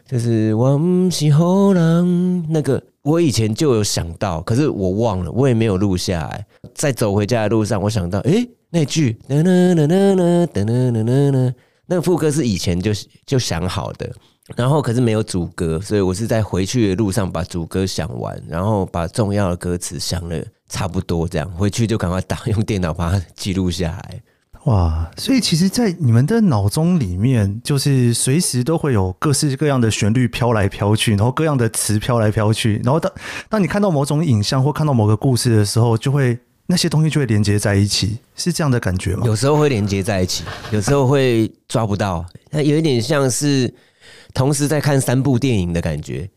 [0.08, 6.46] 就是“我不是好人”，那个我以前就有想到，可是我忘了，我也没有录下来。
[6.74, 11.54] 在走回家的路上，我想到，哎，那句“哒哒哒哒哒哒哒哒哒哒”。
[11.86, 12.90] 那个副歌是以前就
[13.26, 14.10] 就想好的，
[14.56, 24.22] 然后可是没有主歌，所以我是在回去的路上把主歌想完，然后把重要的歌词想了差不多，这样回去就赶快打用电脑把它记录下来。
[24.64, 25.10] 哇！
[25.18, 33.12] 所以其实，在你们的脑中里面，就是随时都会有各式各样的旋律飘来飘去，然后各样的词飘来飘去，然后当
[33.50, 36.38] 当你看到某种影像或看到某个故事的时候，就会。
[36.66, 39.26] 那些东西就会连接在一起，是这样的感觉吗？
[39.26, 42.24] 有时候会连接在一起，有时候会抓不到。
[42.50, 43.72] 那有一点像是
[44.32, 46.28] 同时在看三部电影的感觉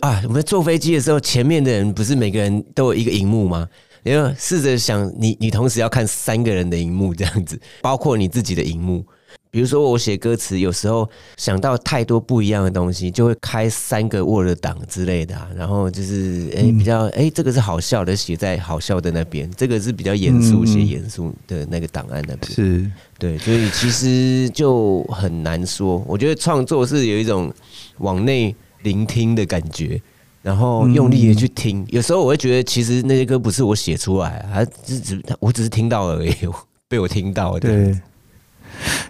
[0.00, 0.20] 啊！
[0.24, 3.68] 我们坐飞机的时候，前面的人不是每个人都有一个荧幕吗？
[4.02, 9.04] 你要试着想，你你同时要看三个人的荧幕这样子，包括你自己的荧幕。
[9.50, 22.52] 比如说我写歌词，有时候想到太多不一样的东西，就会开三个 Word 档之类的，啊，然后就是哎、欸、比较哎、欸、这个是好笑的，写在好笑的那边；这个是比较严肃，写严肃的那个档案那边。
[22.52, 26.04] 是，对，所以其实就很难说。
[26.06, 27.50] 我觉得创作是有一种
[27.98, 29.98] 往内聆听的感觉，
[30.42, 31.82] 然后用力的去听。
[31.88, 36.34] 有时候我会觉得，其实那些歌不是我写出来，还只只我只是听到而已，
[36.88, 37.60] 被我听到的。
[37.60, 37.98] 对。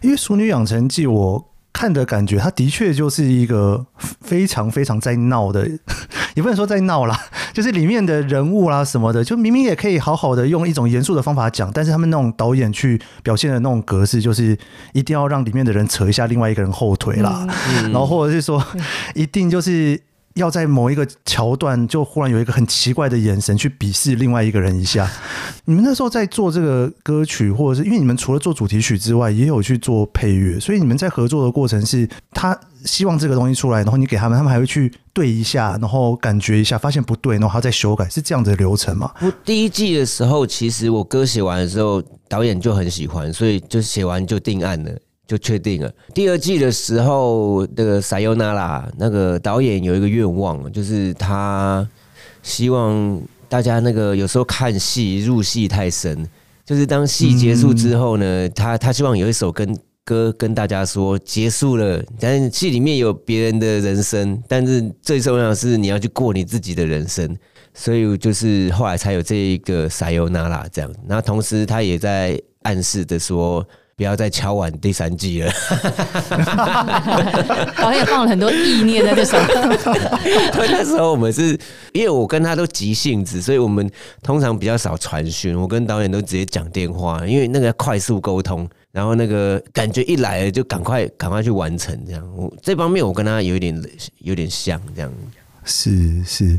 [0.02, 3.84] 因为《熟女养成记》，我看的感觉，它的确就是一个
[4.20, 5.68] 非常非常在闹的，
[6.34, 7.18] 也不能说在闹啦，
[7.52, 14.56] 就是里面的人物啦什么的，就明明也可以好好的用一种严肃的方法讲，但是他们那种导演去表现的那种格式，就是
[14.92, 17.46] 一定要让里面的人扯一下另外一个人后腿啦，
[17.84, 18.64] 然后或者是说，
[19.14, 20.00] 一定就是。
[20.36, 25.10] 要在某一个桥段，就忽然有一个很奇怪的眼神去鄙视另外一个人一下。
[25.64, 39.10] 你们那时候在做这个歌曲，或者是因为你们除了做主题曲之外，也有去做配乐，所以你们在合作的过程是，他希望这个东西出来，然后你给他们，他们还会去对一下，然后感觉一下，发现不对，然后他再修改，是这样的流程吗？
[39.20, 44.90] 我第一季的时候，其实我歌写完的时候，导演就很喜欢，所以就写完就定案了。
[45.26, 45.92] 就确定了。
[46.14, 51.86] 第二季的时候，那个《撒尤那拉》那个导演有一个愿望，就是他
[52.44, 56.24] 希望大家那个有时候看戏入戏太深，
[56.64, 67.36] 就是当戏结束之后呢，他他希望有一首跟歌跟大家说结束了，但是戏里面有别人的人生，但是最重要的是你要去过你自己的人生，
[67.74, 70.88] 所以就是后来才有这一个《撒尤那拉》这样。
[71.04, 73.66] 那同时他也在暗示着说。
[73.96, 75.50] 不要再敲完第三季了。
[77.80, 79.56] 导演放了很多意念在这上面。
[80.52, 81.58] 对，那时候我们是
[81.94, 83.90] 因为我跟他都急性子，所以我们
[84.22, 85.58] 通常比较少传讯。
[85.58, 92.22] 我跟导演都直接讲电话，因为那个快速沟通，然后那个感觉一来了就赶快赶快去完成这样。
[92.36, 93.82] 我这方面我跟他有点
[94.18, 95.10] 有点像这样。
[95.68, 96.58] 是是，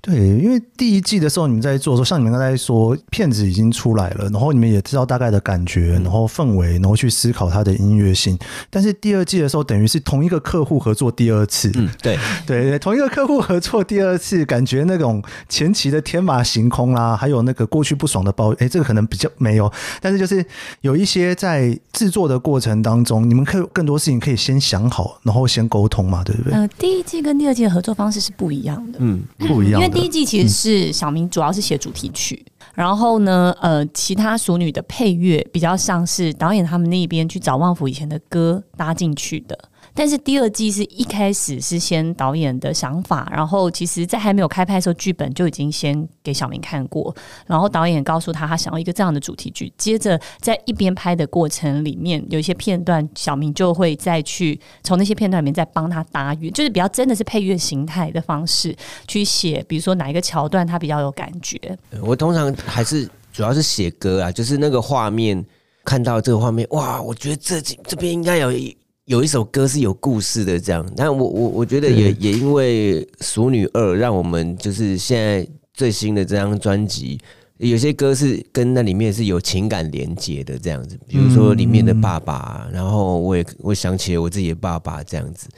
[0.00, 8.36] 对，因为第一季的时候你们在做的时候，像你们刚才说，片子已经出来了，然后你们也知道大概的感觉，然后氛围，然后去思考它的音乐性。
[8.68, 20.44] 但是第二季的时候，等于是同一个客户合作第二次，嗯，对 对，同一个客户合作第二次，感觉那种前期的天马行空啦，还有那个过去不爽的包，哎，这个可能比较没有，但是就是
[20.80, 26.52] 有一些在制作的过程当中，你们可以更多事情可以先想好，然后先沟通嘛，对不对？
[26.52, 28.32] 呃，第一季跟第二季的合作方式是。
[28.40, 29.78] 不一样的，嗯，不一样。
[29.78, 39.58] 因为第一季其实是小明主要是写主题曲，嗯、然后呢，呃，其他熟女的配乐比较像是导演他们那边去找旺福以前的歌搭进去的。
[39.94, 47.14] 但是第二季是一开始是先导演的想法，然后其实，在还没有开拍的时候，剧本就已经先给小明看过，
[47.46, 49.72] 然后导演告诉他他想要一个这样的主题剧。
[49.76, 58.74] 接着在一边拍的过程里面，有一些片段，小明就会再去从那些片段里面再帮他搭乐，就是比较真的是配乐形态的方式
[59.08, 61.58] 去写，比如说哪一个桥段他比较有感觉。
[62.02, 65.44] 我通常还是主要是写歌啊，就是那个画面，
[65.84, 68.76] 看到这个画面，哇，我觉得这这边应该有一。
[69.10, 70.88] 有一首歌是有故事的，这样。
[70.96, 75.44] 但我我我觉得也也因为《熟女二》，让我们就是现在
[75.74, 77.18] 最新的这张专辑，
[77.58, 85.48] 有些歌是跟那里面是有情感连接的这样子，比如说里面的爸爸，然后我也我想起了我自己的爸爸这样子，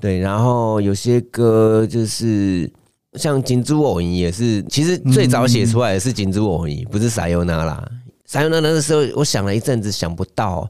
[0.00, 2.68] 对，然后有些歌就是
[3.12, 7.88] 像《金珠偶影》也是，其实最早写出来的是《金珠偶影》，不是《撒由那拉》。
[8.26, 10.68] 撒由那拉的时候，我想了一阵子想不到，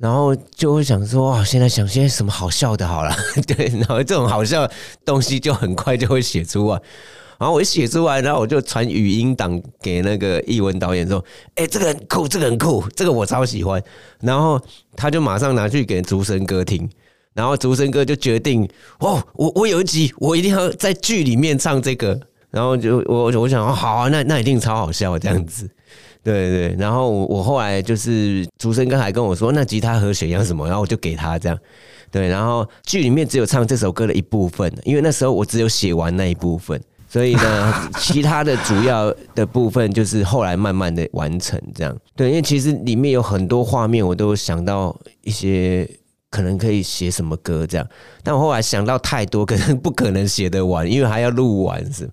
[0.00, 3.12] 然后就会想说，哇，现在想些什么好笑的，好了，
[3.46, 4.72] 对，然后这种好笑的
[5.04, 6.80] 东西就很快就会写出来。
[7.38, 13.80] 然后我一写出来，然后我就传语音档给那个译文导演说：“哎，这个很酷，这个很酷，这个我超喜欢。”
[14.20, 14.60] 然后
[14.96, 16.88] 他就马上拿去给竹生哥听，
[17.34, 22.18] 然后竹生哥就决定：“哦，我我有一集，我一定要在剧里面唱这个。”
[22.50, 25.70] 然后就我我想：“哦，好啊，那那一定超好笑这样子。”
[26.28, 26.76] 对对。
[26.78, 31.58] 然后我后来就是竹生哥还跟我说：“那吉他和弦要什么？”然后我就给他这样。
[32.10, 36.80] 对，然后剧里面只有唱这首歌的一部分，因为那时候我只有写完那一部分。
[37.10, 41.96] 所以呢，其他的主要的部分就是后来慢慢的完成这样。
[42.14, 45.88] 对，因为其实里面有很多画面，我都想到一些
[46.30, 47.86] 可能可以写什么歌这样。
[48.22, 52.06] 但我后来想到太多，可能不可能写得完，因为还要录完是。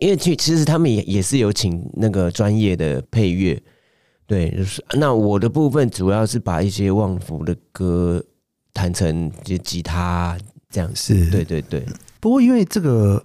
[0.00, 3.60] 因为其其实他们也也是有请那个专业的配乐。
[4.26, 8.22] 对，就是那我的部分主要是把一些旺福的歌
[8.72, 10.36] 弹成就吉他
[10.70, 10.90] 这样。
[10.94, 11.84] 是，对对对。
[12.20, 13.24] 不过因为这个。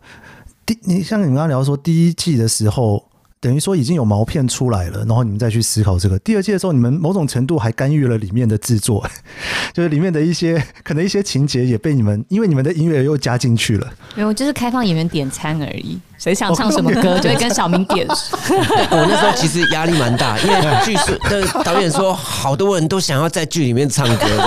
[0.66, 3.06] 第，你像你们刚刚聊说第一季的时候，
[3.42, 6.18] 等于说已经有毛片出来了，然后你们再去思考这个。
[6.20, 9.06] 第二季的时候，你们某种程度还干预了里面的制作，
[9.76, 13.94] 就是里面的一些可能一些情节也被你们，因为你们的音乐又加进去了。
[14.16, 16.00] 没有，就是开放演员点餐而已。
[16.24, 18.08] 谁想唱什么歌，就会跟小明点。
[18.08, 24.38] 我那时候其实压力蛮大，因为剧是的导演说，好多人都想要在剧里面唱歌的。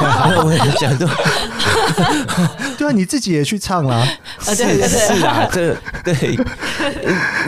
[0.00, 1.06] 然 后我也想说，
[2.78, 4.08] 对啊，你自己也去唱啦。
[4.40, 4.54] 是
[4.88, 6.38] 是啊，这对。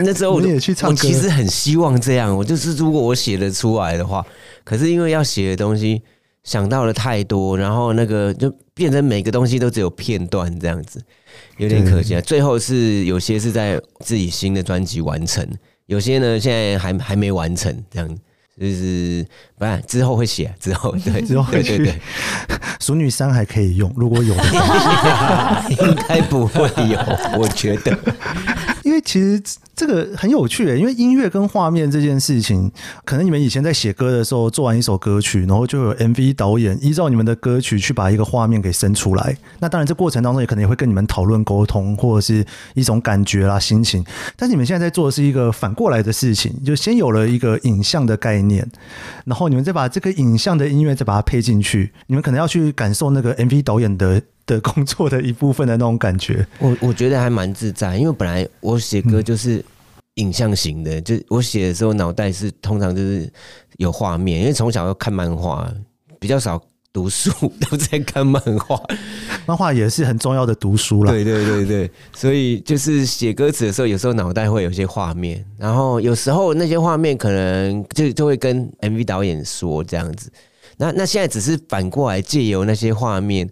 [0.03, 2.37] 那时候我也去唱，我其实很希望这样。
[2.37, 4.23] 我就是如果我写得出来的话，
[4.63, 6.03] 可是因为要写的东西
[6.43, 11.01] 想到了太多，然后那个就变成每个东西都只有片段这样子。
[11.57, 15.47] 有点可惜啊，最后是有些是在自己新的专辑完成，
[15.85, 18.19] 有些呢现在还还没完成，这样。
[18.59, 19.25] 就是
[19.61, 21.77] 不然之后会写， 之后对 之后会去。
[21.77, 22.01] 对对对，
[22.79, 26.97] 熟女三还可以用，如果有的话， 应该不会有，
[27.39, 27.95] 我觉得。
[28.83, 29.39] 因为其实
[29.75, 32.69] 这个很有趣诶，因为音乐跟画面这件事情，
[33.05, 39.37] 可能你们以前在写歌的时候，做完一首歌曲，然后就有 MV 导演依照你们的歌曲去把一个画面给生出来。
[39.59, 42.43] 那当然，这过程当中也可能也会跟你们讨论沟通，或者是
[42.73, 44.03] 一种感觉啦、心情。
[44.35, 48.67] 但是你们现在在做的是一个反过来的事情，就先有了一个影像的概念，
[49.25, 51.91] 然后你们再把这个影像的音乐再把它配进去。
[52.07, 54.19] 你们可能要去感受那个 MV 导演的。
[54.47, 59.63] 的工作的一部分的那种感觉，我我觉得还蛮自在，因为本来我写歌就是
[60.15, 63.31] 影像型的，嗯、就我写的时候脑袋是通常就是
[63.77, 65.71] 有画面，因为从小要看漫画，
[66.19, 66.61] 比较少
[66.93, 67.31] 读书，
[67.69, 68.81] 都在看漫画，
[69.45, 71.11] 漫画也是很重要的读书了。
[71.11, 80.31] 对对对对，所以就是写歌词的时候，有时候脑袋会有些画面，然后有时候那些画面可能就就会跟 MV 导演说这样子，
[80.77, 83.49] 那那现在只是反过来借由那些画面。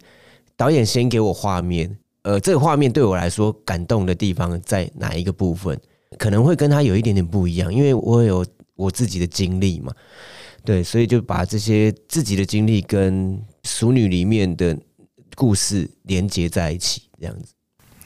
[0.57, 5.79] 导演先给我画面，呃，这个画面对我来说感动的地方在哪一个部分？
[6.17, 9.93] 可能会跟他有一点点不一样，因为我有我自己的经历嘛，
[10.63, 14.77] 对，所以就把这些自己的经历跟《熟女》里面的
[15.35, 17.53] 故事连接在一起，这样子。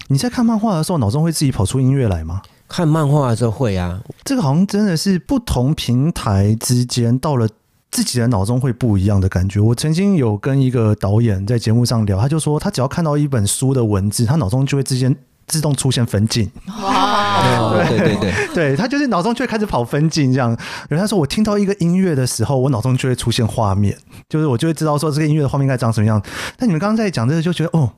[0.07, 2.41] 你在看漫画的时候，脑中会自己跑出音乐来吗？
[2.67, 7.47] 看漫画的时候会啊，这个好像真的是不同平台之间到了。
[7.95, 9.59] 自己的脑中会不一样的感觉。
[9.59, 15.15] 我曾经有跟一个导演在节目上聊，他就说他只要看到一本书的文字，他脑中就会之间
[15.47, 16.49] 自动出现分镜。
[16.81, 17.73] 哇！
[17.87, 20.49] 对对对，对 他就是脑中就会开始跑分镜这样。
[20.89, 23.97] 然后他说我听到一个音乐的时候，我脑中就会出现画面，
[24.29, 26.21] 就是我就会知道说这个音乐的画面应该长什么样。
[26.57, 27.91] 但你们刚刚在讲这个，就觉得哦，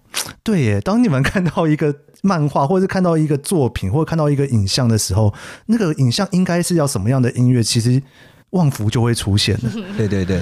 [0.43, 0.81] 对耶。
[0.81, 5.33] 当你们看到一个漫画，或者是看到一个作品，或者看到一个影像的时候，
[5.67, 7.61] 那个影像应该是要什么样的音乐？
[7.61, 8.01] 其实。
[8.55, 10.41] 旺福就会出现了， 对对对，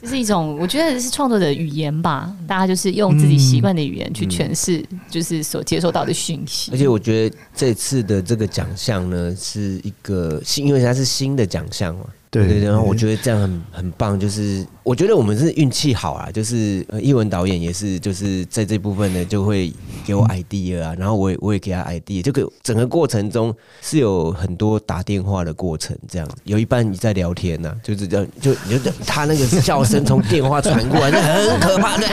[0.00, 6.70] 这是一种我觉得是创作者的语言吧，大家就是用自己习惯的语言去诠释，就是所接收到的讯息。
[6.72, 12.06] 而且我觉得这次的这个奖项呢，是一个新，因为它是新的奖项嘛。
[12.32, 19.70] 对对对，然后我觉得这样很很棒，就是我觉得我们是运气好啊，就是呃，艺文导演也是，就是在这部分呢就会
[20.06, 32.06] 给我 idea 啊，然后我也我也给他 idea，这个整个过程中是有很多打电话的过程，这样有一半你在聊天呐、啊，就是这样，就你就他那个笑声从电话传过来，那很可怕的。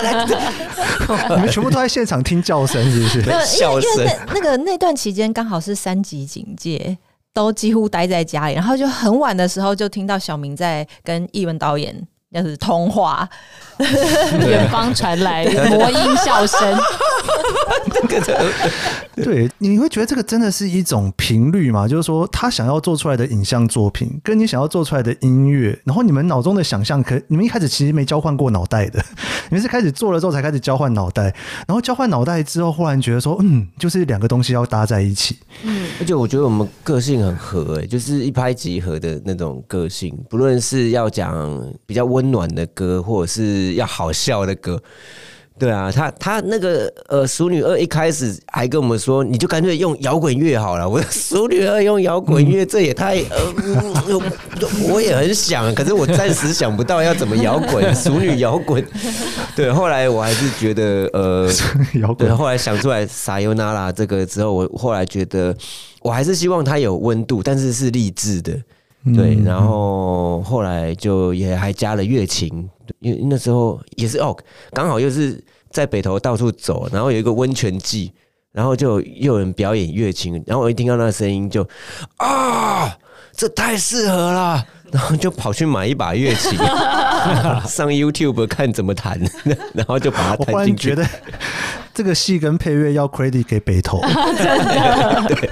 [1.36, 3.46] 你们全部都在现场听叫声，是不是？
[3.46, 3.90] 笑声。
[3.92, 6.98] 因为那那个那段期间刚好是三级警戒。
[7.38, 11.94] 都几乎待在家里，然后就很晚的时候就听到小明在跟译文导演。
[12.30, 13.26] 就是通话，
[13.78, 16.58] 远方传来魔音笑声。
[19.14, 21.88] 对，你会觉得这个真的是一种频率吗？
[21.88, 29.02] 就是说，他想要做出来的影像作品，跟你想要做出来的音乐，然后你们脑中的想象，可你们一开始其实没交换过脑袋的，
[29.48, 31.34] 你们是开始做了之后才开始交换脑袋，
[31.66, 35.38] 然后交换脑袋之后，忽然觉得说，嗯，就是两个东西要搭在一起。
[35.62, 42.17] 嗯，而且我觉得我们个性很合，哎，就是一拍即合的那种个性，不论是要讲比较温。
[42.18, 44.80] 温暖的歌，或者是要好笑的歌，
[45.56, 50.88] 对啊，他他那个呃，淑女二一开始还跟我们说，你就干脆用摇滚乐好了。
[50.88, 54.20] 我说淑女二用摇滚乐，这也太呃、嗯，
[54.90, 58.84] 我也很想，可是我暂时想不到要怎么摇滚， 淑女摇滚。
[59.54, 61.48] 对，后来我还是觉得呃，
[62.00, 62.28] 摇滚。
[62.28, 65.54] 对，后来想出来撒尤那拉这个之后，我后来觉得
[66.02, 68.52] 我还是希望它有温度，但是是励志的。
[69.14, 72.68] 对，然后后来就也还加了乐琴，
[73.00, 74.36] 因为那时候也是哦，
[74.72, 78.12] 刚好又是在北投到处走，然后有一个温泉季，
[78.52, 81.66] 然后就又有人表演乐琴，然后我一听到那个声音就
[82.16, 82.96] 啊，
[83.32, 86.58] 这太适合了，然后就跑去买一把乐琴，
[87.68, 89.20] 上 YouTube 看怎么弹，
[89.74, 90.90] 然后就把它弹进去。
[90.90, 91.08] 我觉得
[91.94, 94.00] 这个戏跟配乐要 credit 给北投，
[94.38, 95.24] 真的。
[95.28, 95.50] 对。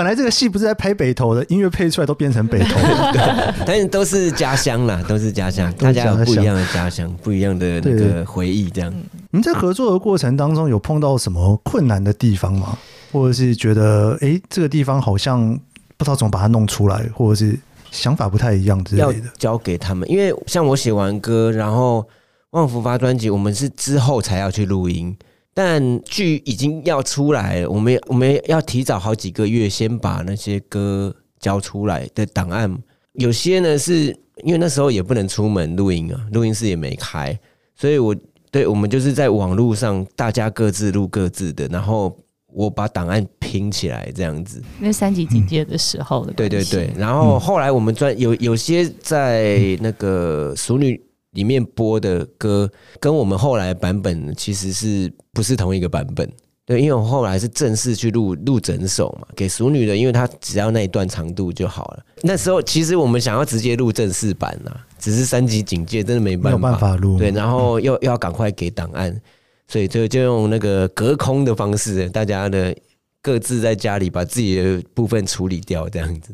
[0.00, 2.80] 本来这个戏不是在拍北投的，音乐配出来都变成北投，
[3.66, 8.70] 但是都是家乡啦，都是家乡，大家有不一样的家乡，不一样的那个回忆。
[8.70, 12.78] 这样，你们在合作的过程当中有碰到什么困难的地方吗？
[13.12, 15.54] 或者是觉得哎、欸，这个地方好像
[15.98, 17.54] 不知道怎么把它弄出来，或者是
[17.90, 19.28] 想法不太一样之类的？
[19.36, 22.08] 交给他们，因为像我写完歌，然后
[22.52, 25.14] 旺福发专辑，我们是之后才要去录音。
[25.62, 32.74] 但剧已经要出来了，我们我们要提早好几个月先把那些歌交出来的档案。
[33.12, 34.06] 有些呢是
[34.42, 37.38] 因为那时候也不能出门录音啊，录音室也没开，
[37.76, 38.16] 所以我
[38.50, 42.16] 对我们就是在网络上大家各自录各自的，然后
[42.54, 44.62] 我把档案拼起来这样子。
[44.78, 46.90] 那三级警戒的时候的、嗯，对对对。
[46.96, 50.98] 然后后来我们专有有些在那个熟女。
[51.32, 56.28] 里面播的歌跟我们后来版本其实是不是同一个版本？
[56.66, 62.04] 对，因为我后来是正式去录录整首嘛，给熟女的，因为她只要那一段长度就好了。
[62.22, 67.18] 那时候其实我们想要直接录正式版啦，只是三级警戒，真的没办法，没有办法录。
[67.18, 69.20] 对，然后又又要赶快给档案，
[69.66, 72.76] 所以就就用那个隔空的方式，大家的
[73.20, 76.32] 各自在家里把自己的部分处理掉，这样子。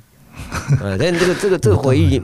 [0.82, 2.20] 啊，但这个这个这个回忆。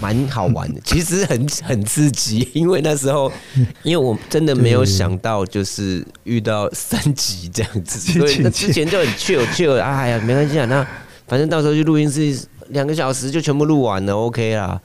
[0.00, 3.32] 蛮好玩的， 其实很很刺激，因为那时候，
[3.82, 10.86] 因为我真的没有想到，就是遇到三级这样子， 所以那之前就很 chill chill，哎呀，没关系啊，那
[11.26, 12.38] 反正到时候去录音室
[12.68, 14.80] 两个小时就全部录完了，OK 啦，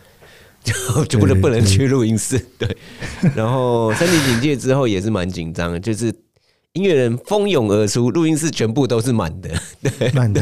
[0.63, 2.77] 就就不能不能去录音室，对，
[3.35, 6.13] 然后三级警戒之后也是蛮紧张的，就是。
[6.73, 9.49] 音乐人蜂拥而出，录音室全部都是满的，
[9.99, 10.41] 对， 满的，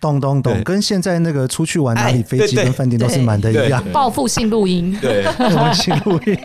[0.00, 6.36] 咚咚咚，跟现在那个出去玩哪里飞机跟饭店都是满的一样，报复性录音，对，报复性录音，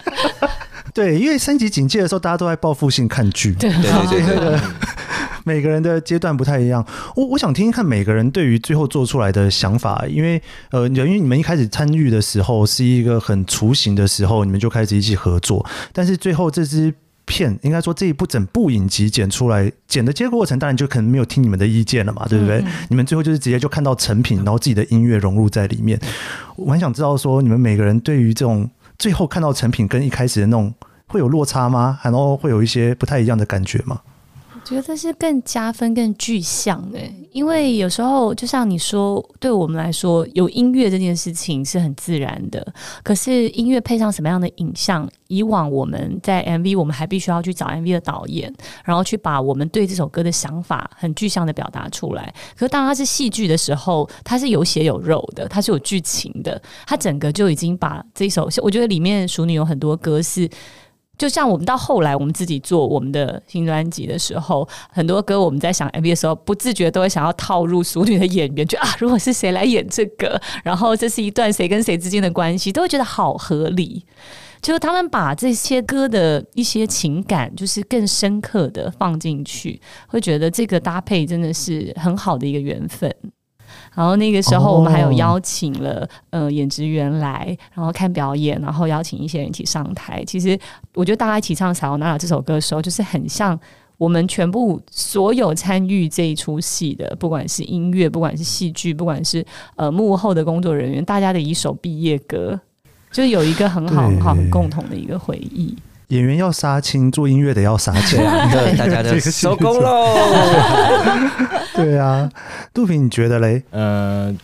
[0.94, 3.72] 对，因为三级警戒的时候，大家都在报复性看剧，对。
[3.72, 4.60] 对对对，
[5.44, 6.86] 每个人的阶段不太一样。
[7.16, 10.40] 我我想听听看每个人对于最后做出来的想法，因为
[10.70, 16.94] 呃，因为你们一开始参与的时候是一个很雏形的时候，你们就开始一起合作，但是最后这支。
[17.26, 22.60] 片应该说，这一部整部影集剪出来，剪的接过程当然就可能没有听你们的意见了嘛，对不对？
[22.60, 26.00] 嗯、你们最后就是直接就看到成品，然后自己的音乐融入在里面。
[26.56, 30.74] 我很想知道说，你们每个人对于这种最后看到成品跟一开始的那种
[31.08, 32.00] 会有落差吗？
[32.04, 34.02] 然后会有一些不太一样的感觉吗？
[34.66, 37.00] 觉得是更加分、更具象的，
[37.32, 42.66] 因为有时候就像你说，对我们来说，有音乐这件事情是很自然的。
[43.04, 48.54] 可是音乐配上什么样的影像，以往我们在 MV，我们还必须要去找 MV 的导演，
[48.86, 52.34] 然后去把我们对这首歌的想法很具象的表达出来。
[52.58, 60.50] 可是当它是戏剧的时候，它是有血有肉的，它是有剧情的，它整个就已经把这首，我觉得里面熟女有很多歌是。
[61.18, 74.04] 就像我们到后来，我们自己做我们的新专辑的时候，很多歌我们在想 MV 的时候，不自觉都会想要套入熟女的演员，就 啊，如果是谁来演这个，然后这是一段谁跟谁之间的关系，都会觉得好合理。
[74.62, 83.14] 就是他们把这些歌的一些情感，就是更深刻的放进去，会觉得这个搭配真的是很好的一个缘分。
[83.94, 86.10] 然后那个时候，我们还有邀请了、oh.
[86.44, 90.24] 呃演职员来，然后看表演，然后邀请一些人一起上台。
[90.26, 90.58] 其实
[90.94, 93.60] 我觉得大家一起唱《撒由那拉》这首歌的时候，就是很像
[93.98, 99.46] 我们全部所有参与这一出戏的，不管是音乐，不管是戏剧，不管是
[99.76, 102.60] 呃幕后的工作人员，大家的一首毕业歌，
[103.12, 105.76] 就是有一个很好很好很共同的一个回忆。
[106.08, 108.24] 演员要杀青，做音乐的要杀青
[108.78, 110.16] 大家都收工喽。
[111.76, 112.30] 对啊，
[112.74, 113.64] 杜平，你觉得嘞？
[113.72, 114.36] 呃，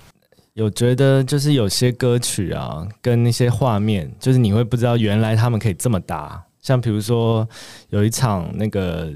[0.53, 6.43] 有觉得就是有些歌曲啊，跟那些画面，就是你会不知道原来他们可以这么搭。
[6.61, 7.47] 像比如说
[7.89, 9.13] 有一场那个。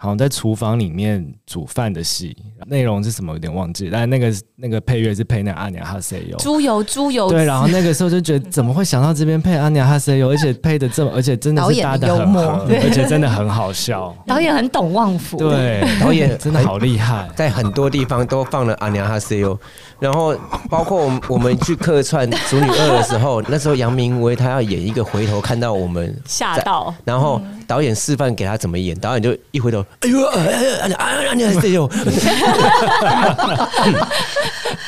[0.00, 2.36] 好像在厨房里面煮饭的戏，
[2.68, 7.28] 内容是什么有点忘记，但那个那个配乐是配那阿娘哈塞哟，猪油猪油。
[7.28, 14.16] 对，然后那个时候就觉得怎么会想到这边配阿娘哈塞哟，而且配的这么，而且真的是搭的很好，而且真的很好笑。
[14.24, 19.58] 导演很懂旺福，对，导演真的好厉害，在很多地方都放了阿娘哈塞哟。
[19.98, 20.34] 然后
[20.70, 31.88] 包括我们我们去客串《主女二》的时候，那时候杨明威他要演一个回头看到我们吓到，然后导演示范给他怎么演，导演就一回头，哎呦，哎呦，哎呀，你还是有，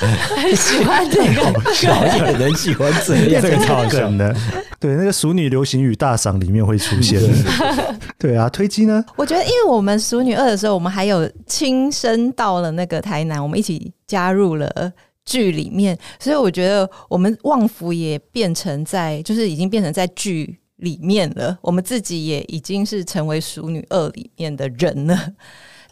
[0.01, 1.53] 很 喜欢这个，
[1.87, 4.35] 导演很喜欢这样， 这个超梗的，
[4.79, 7.21] 对，那个《熟女流行语大赏》里面会出现，
[8.19, 9.05] 对啊，推机呢？
[9.17, 13.93] 我觉得，因为我们《熟女二》的时候，我们还有亲身到了那个台南，我们一起。
[14.11, 14.93] 加入了
[15.25, 21.57] 剧里面，所以我觉得我们旺福也变成在，就是已经变成在剧里面了。
[21.63, 25.17] 我们自己也已经是成为《熟女二》里面的人了，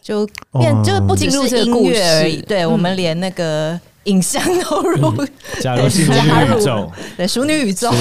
[0.01, 2.41] 就变、哦、就是不仅是音乐而已。
[2.41, 5.27] 对，我们连那个影像都如、嗯、
[5.59, 6.09] 加入新宇
[6.63, 7.91] 宙，对，熟女宇宙。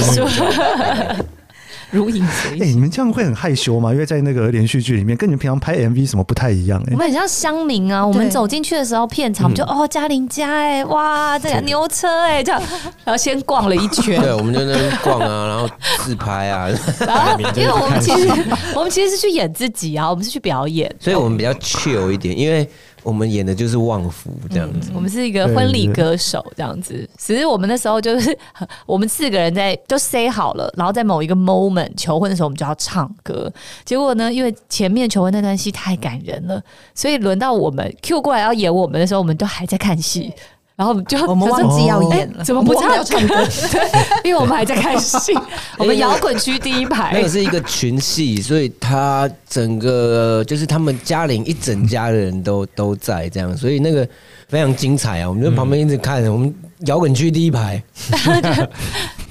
[1.90, 2.66] 如影随形。
[2.66, 3.90] 哎，你们这样会很害羞吗？
[3.90, 6.78] 因为在那个连续剧里面，跟你们平常拍 MV 什么不太一样。
[6.82, 8.06] 哎，我们很像乡民啊。
[8.06, 12.60] 我们走进去的时候，片场我们就哦，嘉玲家哎，哇，这个牛车哎，这样，
[13.04, 14.20] 然后先逛了一圈。
[14.20, 15.66] 对，我们就在那边逛啊， 然后
[16.04, 16.68] 自拍啊。
[17.00, 18.28] 然后，因为我们其实
[18.74, 22.68] 我们其实是去演自己啊，我们是去表演，所以我们比较 chill 一点，因为。
[23.08, 27.08] 我们演的就是旺福这样子，嗯，我们是一个婚礼歌手这样子。
[27.16, 28.38] 其实我们那时候就是
[28.84, 33.50] 我们四个人在都 say 好了，然后在某一个 moment 求婚的时候，我们就要唱歌。
[33.82, 36.62] 结果呢，因为前面求婚那段戏太感人了，
[36.94, 40.30] 所以轮到我们 Q 过来要演我们的时候，我们都还在看戏。
[40.78, 43.34] 然后就我们忘记要演了，怎么不唱歌？
[44.22, 45.36] 因为我们还在看戏，
[45.76, 47.10] 我们摇滚区第一排。
[47.12, 54.08] 那个是一个群戏，所以他整个就是他们家里一整家的人都都在这样，所以那个
[54.46, 55.28] 非常精彩啊！
[55.28, 56.54] 我们就旁边一直看，我们
[56.86, 57.82] 摇滚区第一排。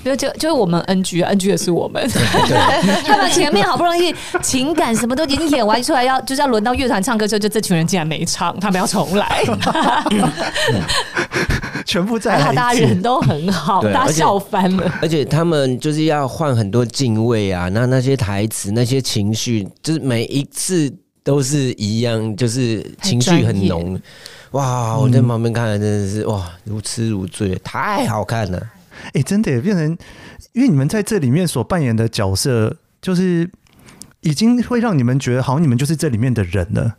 [0.04, 2.08] 就就就是我们 NG，NG 也是我们。
[3.06, 9.43] 他们前面好不容易情感什么都已经演完出来，要就是要轮到乐团唱歌的时候，就这群人竟然没唱，他们要重来。
[11.86, 14.91] 全部在，大家人都很好，大家笑翻了。
[15.02, 20.93] 而且他们就是要换很多敬畏啊，那那些台词、那些情绪，就是每一次
[21.24, 24.00] 都是一样，就是情绪很浓。
[24.52, 24.98] 哇！
[24.98, 28.62] 我在旁边看，真的是哇，如痴如醉，太好看了。
[29.06, 29.98] 哎、欸，真的也变成，
[30.54, 33.50] 因为你们在这里面所扮演的角色，就是
[34.22, 36.95] 已经会让你们觉得，好像你们就是这里面的人了。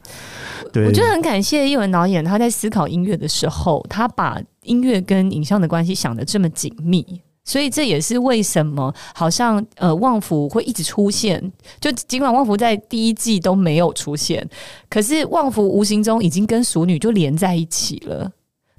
[0.72, 11.53] 对，我觉得很感谢叶文导演，他在思考音乐的时候，他把音乐跟影像的关系想得这么紧密，所以这也是为什么好像呃旺福会一直出现。
[11.80, 14.46] 就尽管旺福在第一季都没有出现，
[14.90, 18.30] 可是旺福无形中已经跟熟女就连在一起了。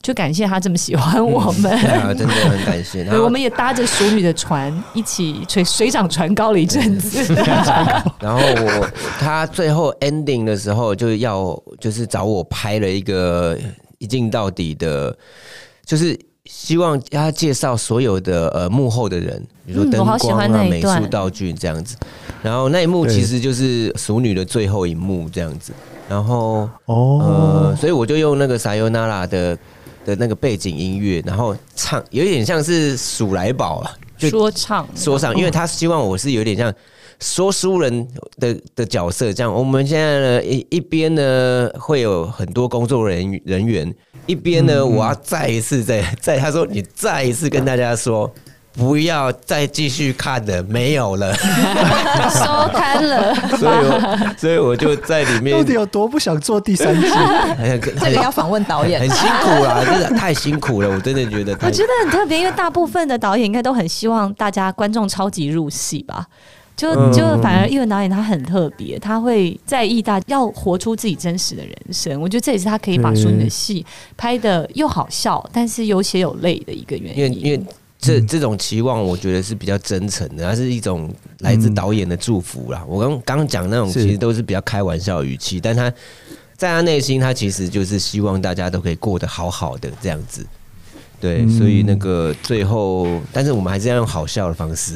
[0.02, 3.04] 就感谢他这么喜欢我们，嗯、啊，真的很感谢。
[3.10, 7.36] 对，我们也搭着熟女的船一起水水涨船高了一阵子。
[8.18, 8.90] 然后我
[9.20, 13.58] 他最后 ending 的时候就要就是找我拍了一个
[13.98, 15.16] 一镜到底的，
[15.86, 21.98] 就是希望他介绍所有的呃幕后的人，比如说灯光啊、美术道具这样子。
[22.42, 25.74] 然后那一幕其实就是熟女的最后一幕这样子。
[26.08, 29.58] 然后哦、呃，所以我就用那个 Sayonara 的。
[30.10, 36.74] 的那个背景音乐，然后唱有点像是数来宝啊，就说唱说唱，因为他希望我是有点像
[37.20, 38.08] 说书人
[38.40, 39.54] 的的角色，这样。
[39.54, 43.94] 我们现在呢一一边呢会有很多工作人人员，
[44.26, 48.32] 一边呢我要再一次再再他说你再一次跟大家说。
[48.80, 51.36] 不要再继续看了，没有了，
[52.32, 53.36] 收摊了。
[53.58, 55.56] 所以我，所以我就在里面。
[55.56, 57.08] 到底有多不想做第三季？
[58.00, 60.90] 这个要访问导演，很辛苦啦，真的太辛苦了。
[60.90, 66.26] 我真的觉得，我觉得很特别，因为大部分的导演应该都很希望大家观众超级入戏吧。
[66.78, 72.22] 就就反而艺文导演他很特别，他会在意大要活出自己真实的人生。
[72.22, 77.26] 我觉得这也是他可以把淑女的戏拍的又好笑，但是有血有泪的一个原因。
[77.26, 77.62] 因为因为。
[78.00, 82.82] 这这种期望，我觉得是比较真诚的，它是一种来自导演的祝福啦。
[82.88, 85.92] 我刚刚讲那种，其实都是比较开玩笑语气，但他
[86.56, 90.46] 在他内心，他其实就是希望大家都可以过得好好的这样子。
[91.20, 94.94] 对，所以那个最后，但是我们还是要用好笑的方式，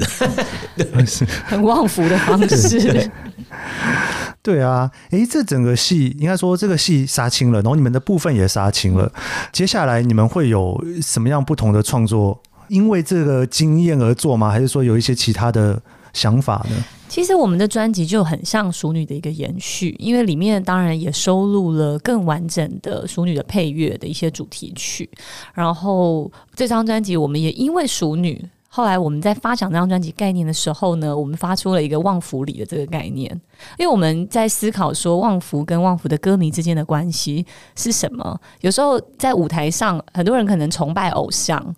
[1.45, 3.11] 很旺福的方式。
[4.41, 9.11] 对啊，诶，这整个戏应该说这个戏杀青了，然后你们的部分也杀青了。
[9.51, 12.41] 接下来你们会有什么样不同的创作？
[12.67, 14.49] 因为这个经验而做吗？
[14.49, 15.81] 还是说有一些其他的
[16.13, 16.75] 想法呢？
[17.09, 25.07] 其实我们的专辑就很像《熟女》的一个延续，因为里面当然也收录了更完整的《熟女》的配乐的一些主题曲。
[25.53, 33.29] 然后这张专辑我们也因为《熟女》，后来我们在发想这张专辑概念的时候呢，我们发出了一个旺福里的这个概念，
[33.77, 37.45] 因为我们在思考说旺福跟旺福的歌迷之间的关系
[37.75, 38.41] 是什么。
[38.61, 41.75] 有时候在舞台上，很多人可能崇拜偶像。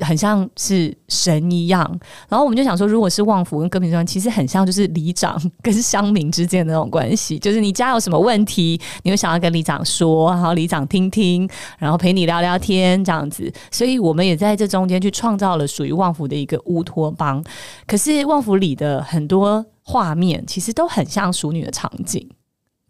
[0.00, 1.84] 很像是神一样，
[2.28, 13.52] 然后我们就想说，如果是旺福跟歌迷之间，其实很像就是里长跟乡民之间的那种关系，就是你家有什么问题，你会想要跟里长说，然后里长听听，然后陪你聊聊天这样子。
[13.70, 17.42] 所以我们也在这中间去创造了属于旺福的一个乌托邦。
[17.86, 22.28] 可是旺福里的很多画面，其实都很像熟女的场景。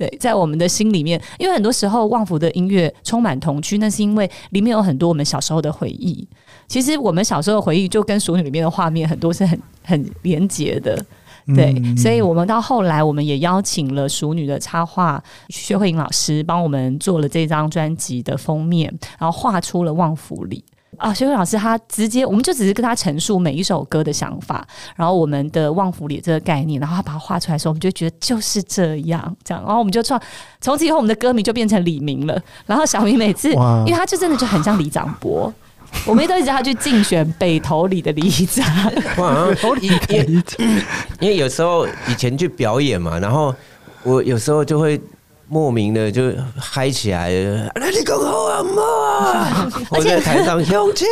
[0.01, 6.27] 对，在我们的心里面，因为很多时候旺福的音乐充满童趣，那是因为里面有很多我们小时候的回忆。
[6.67, 10.97] 其实我们小时候的回忆就跟《熟女》里面的画面很多是很很连结的，
[11.55, 20.65] 对，嗯、所以我们到后来我们也邀请了《熟女》的插画薛慧颖老师帮我们做了这张专辑的封面，然后画出了旺福里
[20.97, 21.13] 啊。
[21.13, 24.67] 学慧老师他直接，我们就只是跟他陈述每一首歌的想法，
[24.97, 30.21] 然后我们的旺福里这个概念，然后他把它画出来的时候，我们就觉得就是这样，这样，然后我们就创，
[30.61, 32.41] 从此以后我们的歌迷就变成李明了。
[32.67, 35.53] 然后小明每次，因为他就真的就很像李长博。
[36.07, 40.67] 我们都一直要去竞选北投里的里长， 北投里的里长，
[41.21, 43.55] 因为有时候以前去表演嘛，然后
[44.03, 45.01] 我有时候就会。
[45.53, 49.71] 莫名的就嗨起来了，那你更好啊嘛！
[49.91, 51.09] 我在台上向前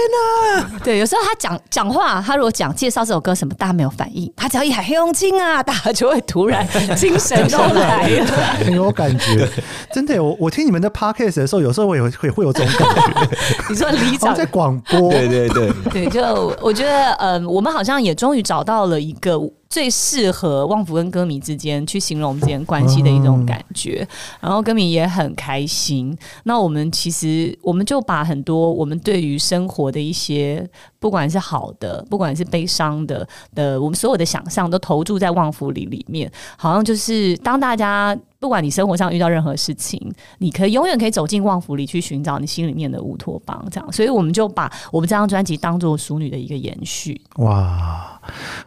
[0.55, 0.71] 啊。
[0.85, 6.65] 对，有时候他讲讲话，他如果讲介绍这首歌什么，大家没有反应，他只要一喊黑龙青啊，大家就会突然
[6.95, 8.27] 精神都来了，
[8.65, 9.49] 很有感觉。
[9.93, 13.39] 真的，我我听你们的 podcast 的时候，有时候我也会会会有这种感觉。
[13.69, 16.23] 你说李长在广播，对对对对，就
[16.63, 19.37] 我觉得，嗯，我们好像也终于找到了一个。
[19.69, 24.07] 最适合旺福跟歌迷之间去形容之间关系的一种感觉，
[24.41, 26.17] 然后歌迷也很开心。
[26.45, 30.67] 那我们其实我们就把很多我们对于生活的一些，
[30.99, 36.31] 不管是好的，不管是悲伤的的，我们所有的想象都投注在旺福里里面。
[36.57, 40.01] 好像就是当大家不管你生活上遇到任何事情，
[40.39, 43.63] 你可以永远可以走进旺福里去寻找你心里面的乌托邦。
[43.71, 47.21] 这样，所以我们就把我们这张专辑当做淑女的一个延续。
[47.37, 48.18] 哇。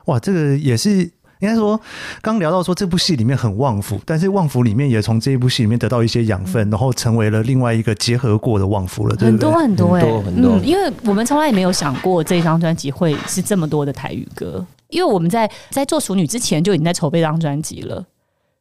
[0.05, 1.09] 哇，这个也是
[1.39, 1.79] 应该说，
[2.21, 9.25] 刚聊到说这部戏里面很旺夫，但是旺夫里面也从这一部戏里面得到一些养分，然后成为了另外一个结合过的旺夫了，对？
[9.25, 18.05] 很多很多哎、欸，很多，嗯，因为我们从来也没有想过这张专辑会是这么多的台语歌，因为我们在在做熟女之前就已经在筹备这张专辑了，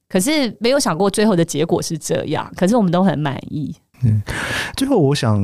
[0.08, 3.74] 可是没有想过最后的结果是这样，可是我们都很满意。
[4.02, 4.22] 嗯，
[4.74, 5.36] 最后我想，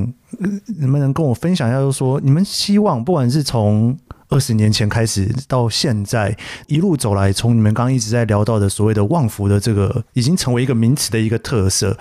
[0.78, 3.94] 能不能跟我分享一下，就是说你们希望不管是从
[4.28, 11.96] 二十年前开始到现在一路走来，从你们刚刚一直在聊到的所谓的旺福的这个，已经成为一个名词的一个特色。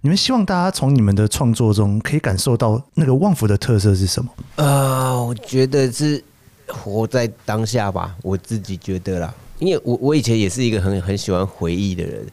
[0.00, 4.30] 你们希望大家从你们的创作中可以感受到那个旺福的特色是什么？
[4.56, 6.22] 呃，我觉得是
[6.66, 12.26] 活在当下吧，我自己觉得啦，因为我我以前也是一个很很喜欢回忆的人，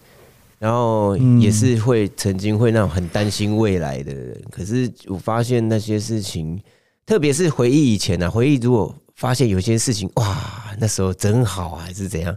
[0.58, 6.62] 然后也是会曾经会那种很担心未来的人，可是我发现那些事情，
[7.06, 8.96] 特别是回忆以前啊，回忆如果。
[9.16, 12.36] 发现有些事情哇，那时候真好啊，还是怎样？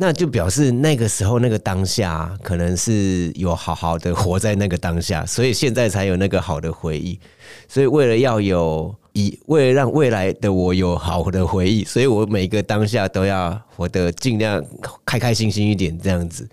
[0.00, 7.18] 那就表示那个时候那个当下，可能是有好好的活在那个当下，所以现在才有那个好的回忆。
[7.66, 14.64] 所以为了要有以，为了让未来的我有好的回忆，所以我每个当下都要活得尽量
[15.04, 16.48] 开开心心一点，这样子。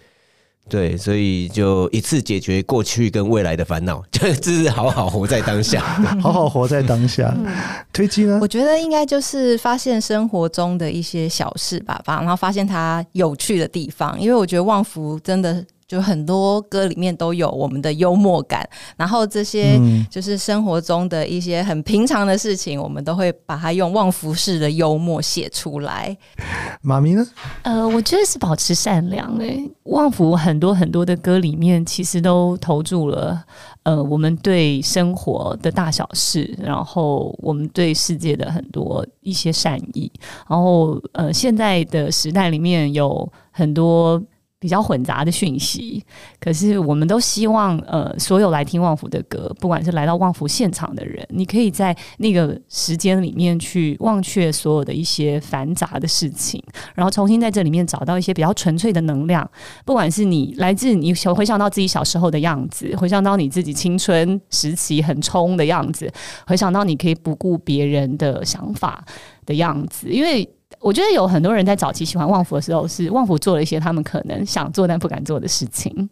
[0.67, 5.81] 对，所以就一次解决过去跟未来的烦恼， 就是 好好活在当下，
[6.19, 7.31] 好好活在当下。
[7.93, 8.39] 推机呢？
[8.41, 14.19] 我觉得应该就是发现生活中的一些小事吧，然后发现它有趣的地方。
[14.19, 18.67] 因为我觉得旺福真的就很多歌里面都有我们的幽默感，
[18.97, 19.79] 然后这些
[20.09, 26.17] 就是生活中的一些很平常的事情，我们都会把它用旺福式的幽默写出来。
[26.81, 27.25] 妈咪呢？
[27.61, 29.71] 呃，我觉得是保持善良诶、欸。
[29.83, 33.43] 旺福很多很多的歌里面，其实都投注了
[33.83, 40.11] 呃，我们对生活的大小事，然后我们对世界的很多一些善意，
[40.49, 44.19] 然后呃，现在的时代里面有很多。
[44.65, 46.03] 比较混杂的讯息，
[46.39, 56.59] 可是我们都希望，呃，所有来听旺福的歌，不管是来到旺福现场的人，你可以在那个时间里面去忘却所有的一些繁杂的事情，
[56.95, 59.47] 然后重新在这里面找到一些比较纯粹的能量。
[59.85, 66.11] 不管是你来自你回想到自己小时候的样子，回想到你自己青春时期很冲的样子，
[66.47, 69.05] 回想到你可以不顾别人的想法
[69.45, 70.49] 的样子，因为。
[70.85, 76.07] 我觉得有很多人在早期喜欢旺福的时候，是旺福做了一些他们可能想做但不敢做的事情。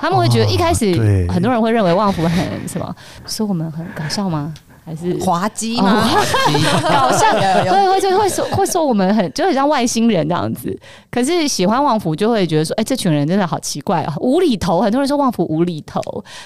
[0.00, 0.94] 他们会觉得一开始
[1.28, 2.94] 很多人会认为旺福很什么，
[3.26, 4.54] 说我们很搞笑吗？
[4.84, 6.02] 还是滑稽吗？
[6.82, 7.32] 好像
[7.64, 10.78] 会会就会说会说我们很就很像外星人这样子。
[11.10, 14.80] 可是喜欢旺福就会觉得说，哎、欸，这群人真的好奇怪啊，无厘头。
[14.80, 16.00] 很多人说旺福无厘头，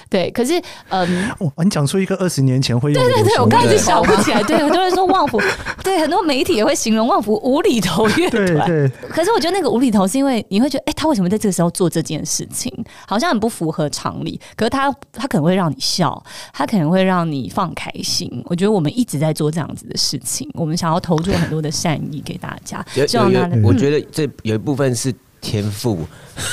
[0.09, 0.31] 对。
[0.31, 0.61] 可是，
[0.91, 4.43] 嗯，哦、你讲出一个二十年前会用对对对，我刚才就想不起来。
[4.43, 5.41] 对，很多人说旺福，
[5.83, 8.67] 对，很多媒体也会形容旺福无厘头乐团。
[8.67, 8.89] 对。
[9.09, 12.73] 可是我觉得那个无厘头是因为你会觉得，哎、欸，他为什么在这个时候做这件事情，
[13.07, 14.41] 好像很不符合常理。
[14.55, 16.23] 可是他他可能会让你笑，
[16.53, 18.28] 他可能会让你放开心。
[18.45, 22.85] 我觉得我们一直在做这样子的事情，我们想要投注很多的善意给大家。
[22.95, 26.01] 有有有，我觉得这有一部分是天赋，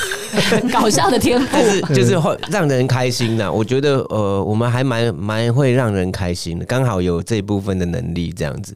[0.72, 3.52] 搞笑的天赋， 就是就是会让人开心的。
[3.52, 8.76] 我觉得呃，我们还蛮蛮会让人开心的，刚好有这一部分的能力这样子。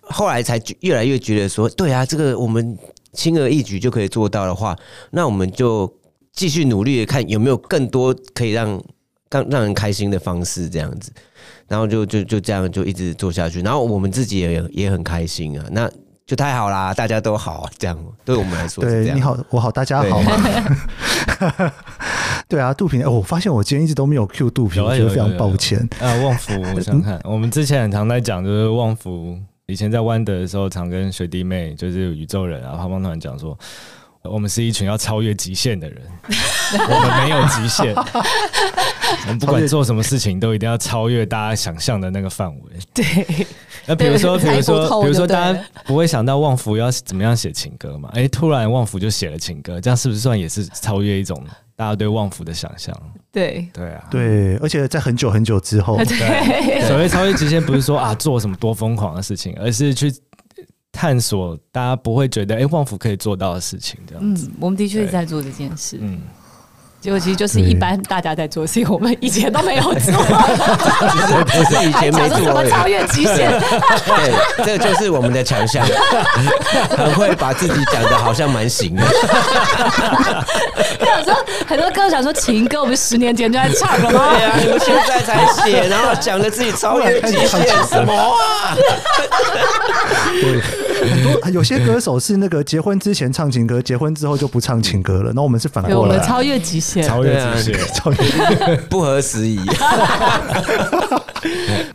[0.00, 2.76] 后来才越来越觉得说，对啊，这个我们
[3.12, 4.76] 轻而易举就可以做到的话，
[5.10, 5.90] 那我们就
[6.32, 8.82] 继续努力的看有没有更多可以让
[9.30, 11.12] 让让人开心的方式，这样子。
[11.72, 15.90] 然后就就就这样就一直做下去，然后我们自己也也很开心啊，那
[16.26, 20.32] 就太好啦，大家都好，这样对我们来说，对，你好，我好，大家好嘛。
[22.46, 26.14] 对啊，杜平，哦，我发现我今天一直都没有 Q 杜平，我觉得非常抱歉啊。
[26.16, 33.58] 旺福，我想看， 我们之前很常在讲，就是旺福以前在弯德的时候，常跟学弟妹，就是宇宙人啊，胖胖团讲说。
[34.24, 36.00] 我们是一群要超越极限的人，
[36.72, 37.92] 我们没有极限，
[39.26, 42.62] 我们不管做什么事情都一定要超越大家想象的那个范围。
[42.94, 43.46] 对，
[43.86, 48.10] 那比如说，比如说，比如说，大家不会想到旺福要怎么样写情歌嘛？
[48.14, 51.42] 哎，突然旺福就写了情歌，这样是不是算也是超越一种
[51.76, 52.94] 大家对旺福的想象？
[53.30, 60.12] 对，对啊，对，而且在很久很久之后，对，所谓超越极限，不是说啊做什么多疯狂的事情，而是去。
[60.94, 64.46] 探索大家不会觉得哎，旺福可以做到的事情，这样子。
[64.46, 65.96] 嗯，我们的确是在做这件事。
[65.98, 66.20] 嗯。
[67.02, 70.14] 结果其实就是一般大家在做事情，我们以前都没有做。
[71.46, 73.50] 不是以前没做，怎么超越极限？
[74.06, 75.84] 对，这个就是我们的强项，
[76.96, 79.02] 很会把自己讲的好像蛮行的。
[81.00, 84.36] 有时候很多歌手想说情歌，我们十年前就在唱了吗？
[84.36, 88.76] 对啊，你们现在才写，然后讲的自己超越极限什么啊？
[90.40, 90.60] 对。
[91.02, 95.32] 很多有些歌手是那个结婚之前唱情歌，结婚之后就不唱情歌了。
[95.34, 98.10] 那我们是反过来，我们超越极限，超越极限，超
[98.68, 99.58] 越不合时宜。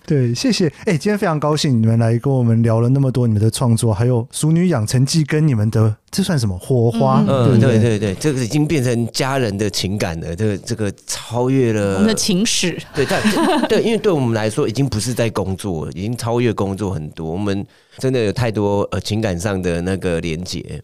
[0.05, 0.67] 对，谢谢。
[0.67, 7.23] 哎、欸，今天非常高兴你们来跟我们聊了那么多你们的创作，还有《熟女养成记》跟你们的这算什么火花？
[7.27, 10.33] 嗯，对对对，这个已经变成家人的情感了。
[10.35, 12.77] 这个这个超越了我们的情史。
[12.95, 13.21] 对，但
[13.67, 17.29] 对，因为对我们来说，已经不是在工作，已经超越工作很多。
[17.31, 17.65] 我们
[17.97, 20.81] 真的有太多呃情感上的那个连接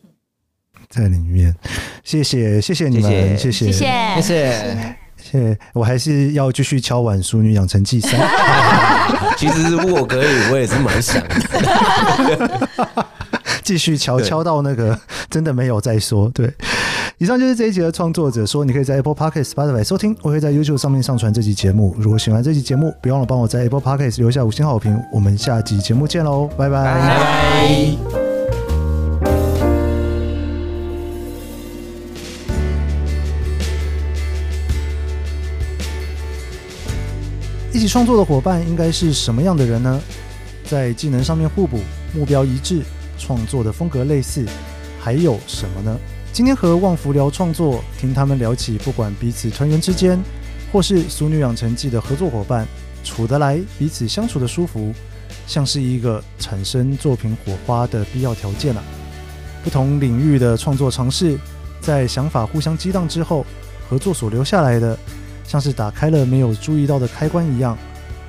[0.94, 1.56] 在里面。
[2.04, 3.86] 谢谢，谢谢你们，谢谢，谢谢。
[4.16, 8.12] 谢谢谢，我还是要继续敲碗《淑女养成记三》。
[9.36, 12.68] 其实如果可以，我也是蛮想的。
[13.64, 16.30] 继续敲敲到那个真的没有再说。
[16.34, 16.54] 对，
[17.18, 21.96] 以上就是这一集的创作者说，你可以在 Apple Podcast、Spotify 收听，我会在 YouTube 上面上传这集节目。
[21.98, 25.02] 如果喜欢这集节目，别忘了帮我在 Apple Podcast 留下五星好评。
[25.14, 26.84] 我们下集节目见喽，拜拜。
[26.84, 28.23] 拜拜。
[37.74, 40.00] 一起创作的伙伴应该是什么样的人呢？
[40.64, 41.80] 在技能上面互补，
[42.14, 42.84] 目标一致，
[43.18, 44.46] 创作的风格类似，
[45.02, 45.98] 还有什么呢？
[46.32, 50.22] 今天和旺福聊创作，听他们聊起，不管彼此团员之间，
[50.72, 52.68] 或是《俗女养成记》的合作伙伴，
[53.04, 54.94] 处得来，彼此相处的舒服，
[55.48, 58.84] 像是一个产生作品火花的必要条件啊。
[59.64, 61.40] 不同领域的创作尝试，
[61.82, 63.44] 在想法互相激荡之后，
[63.90, 64.96] 合作所留下来的，
[65.44, 67.78] 像是打开了没有注意到的开关一样，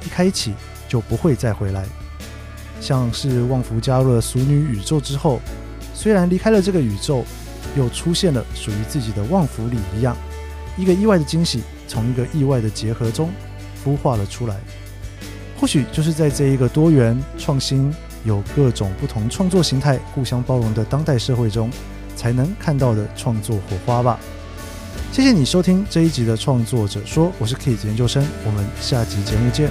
[0.04, 0.54] 一开启
[0.88, 1.84] 就不会再回来。
[2.80, 5.40] 像是旺福加入了俗女宇宙之后，
[5.94, 7.24] 虽然离开了这个宇宙，
[7.76, 10.16] 又出现了属于自己的旺福里一样，
[10.76, 13.30] 一个意外的惊喜从一个意外的结合中
[13.84, 14.56] 孵化了出来。
[15.58, 17.94] 或许就是在这一个多元创新、
[18.24, 21.70] 有各种不同创作形态互相包容的当代社会中，
[22.16, 24.18] 才能看到的创作火花吧。
[25.14, 29.70] 谢谢你收听这一集的创作者说，我是 K 研究生，我们下集节目见。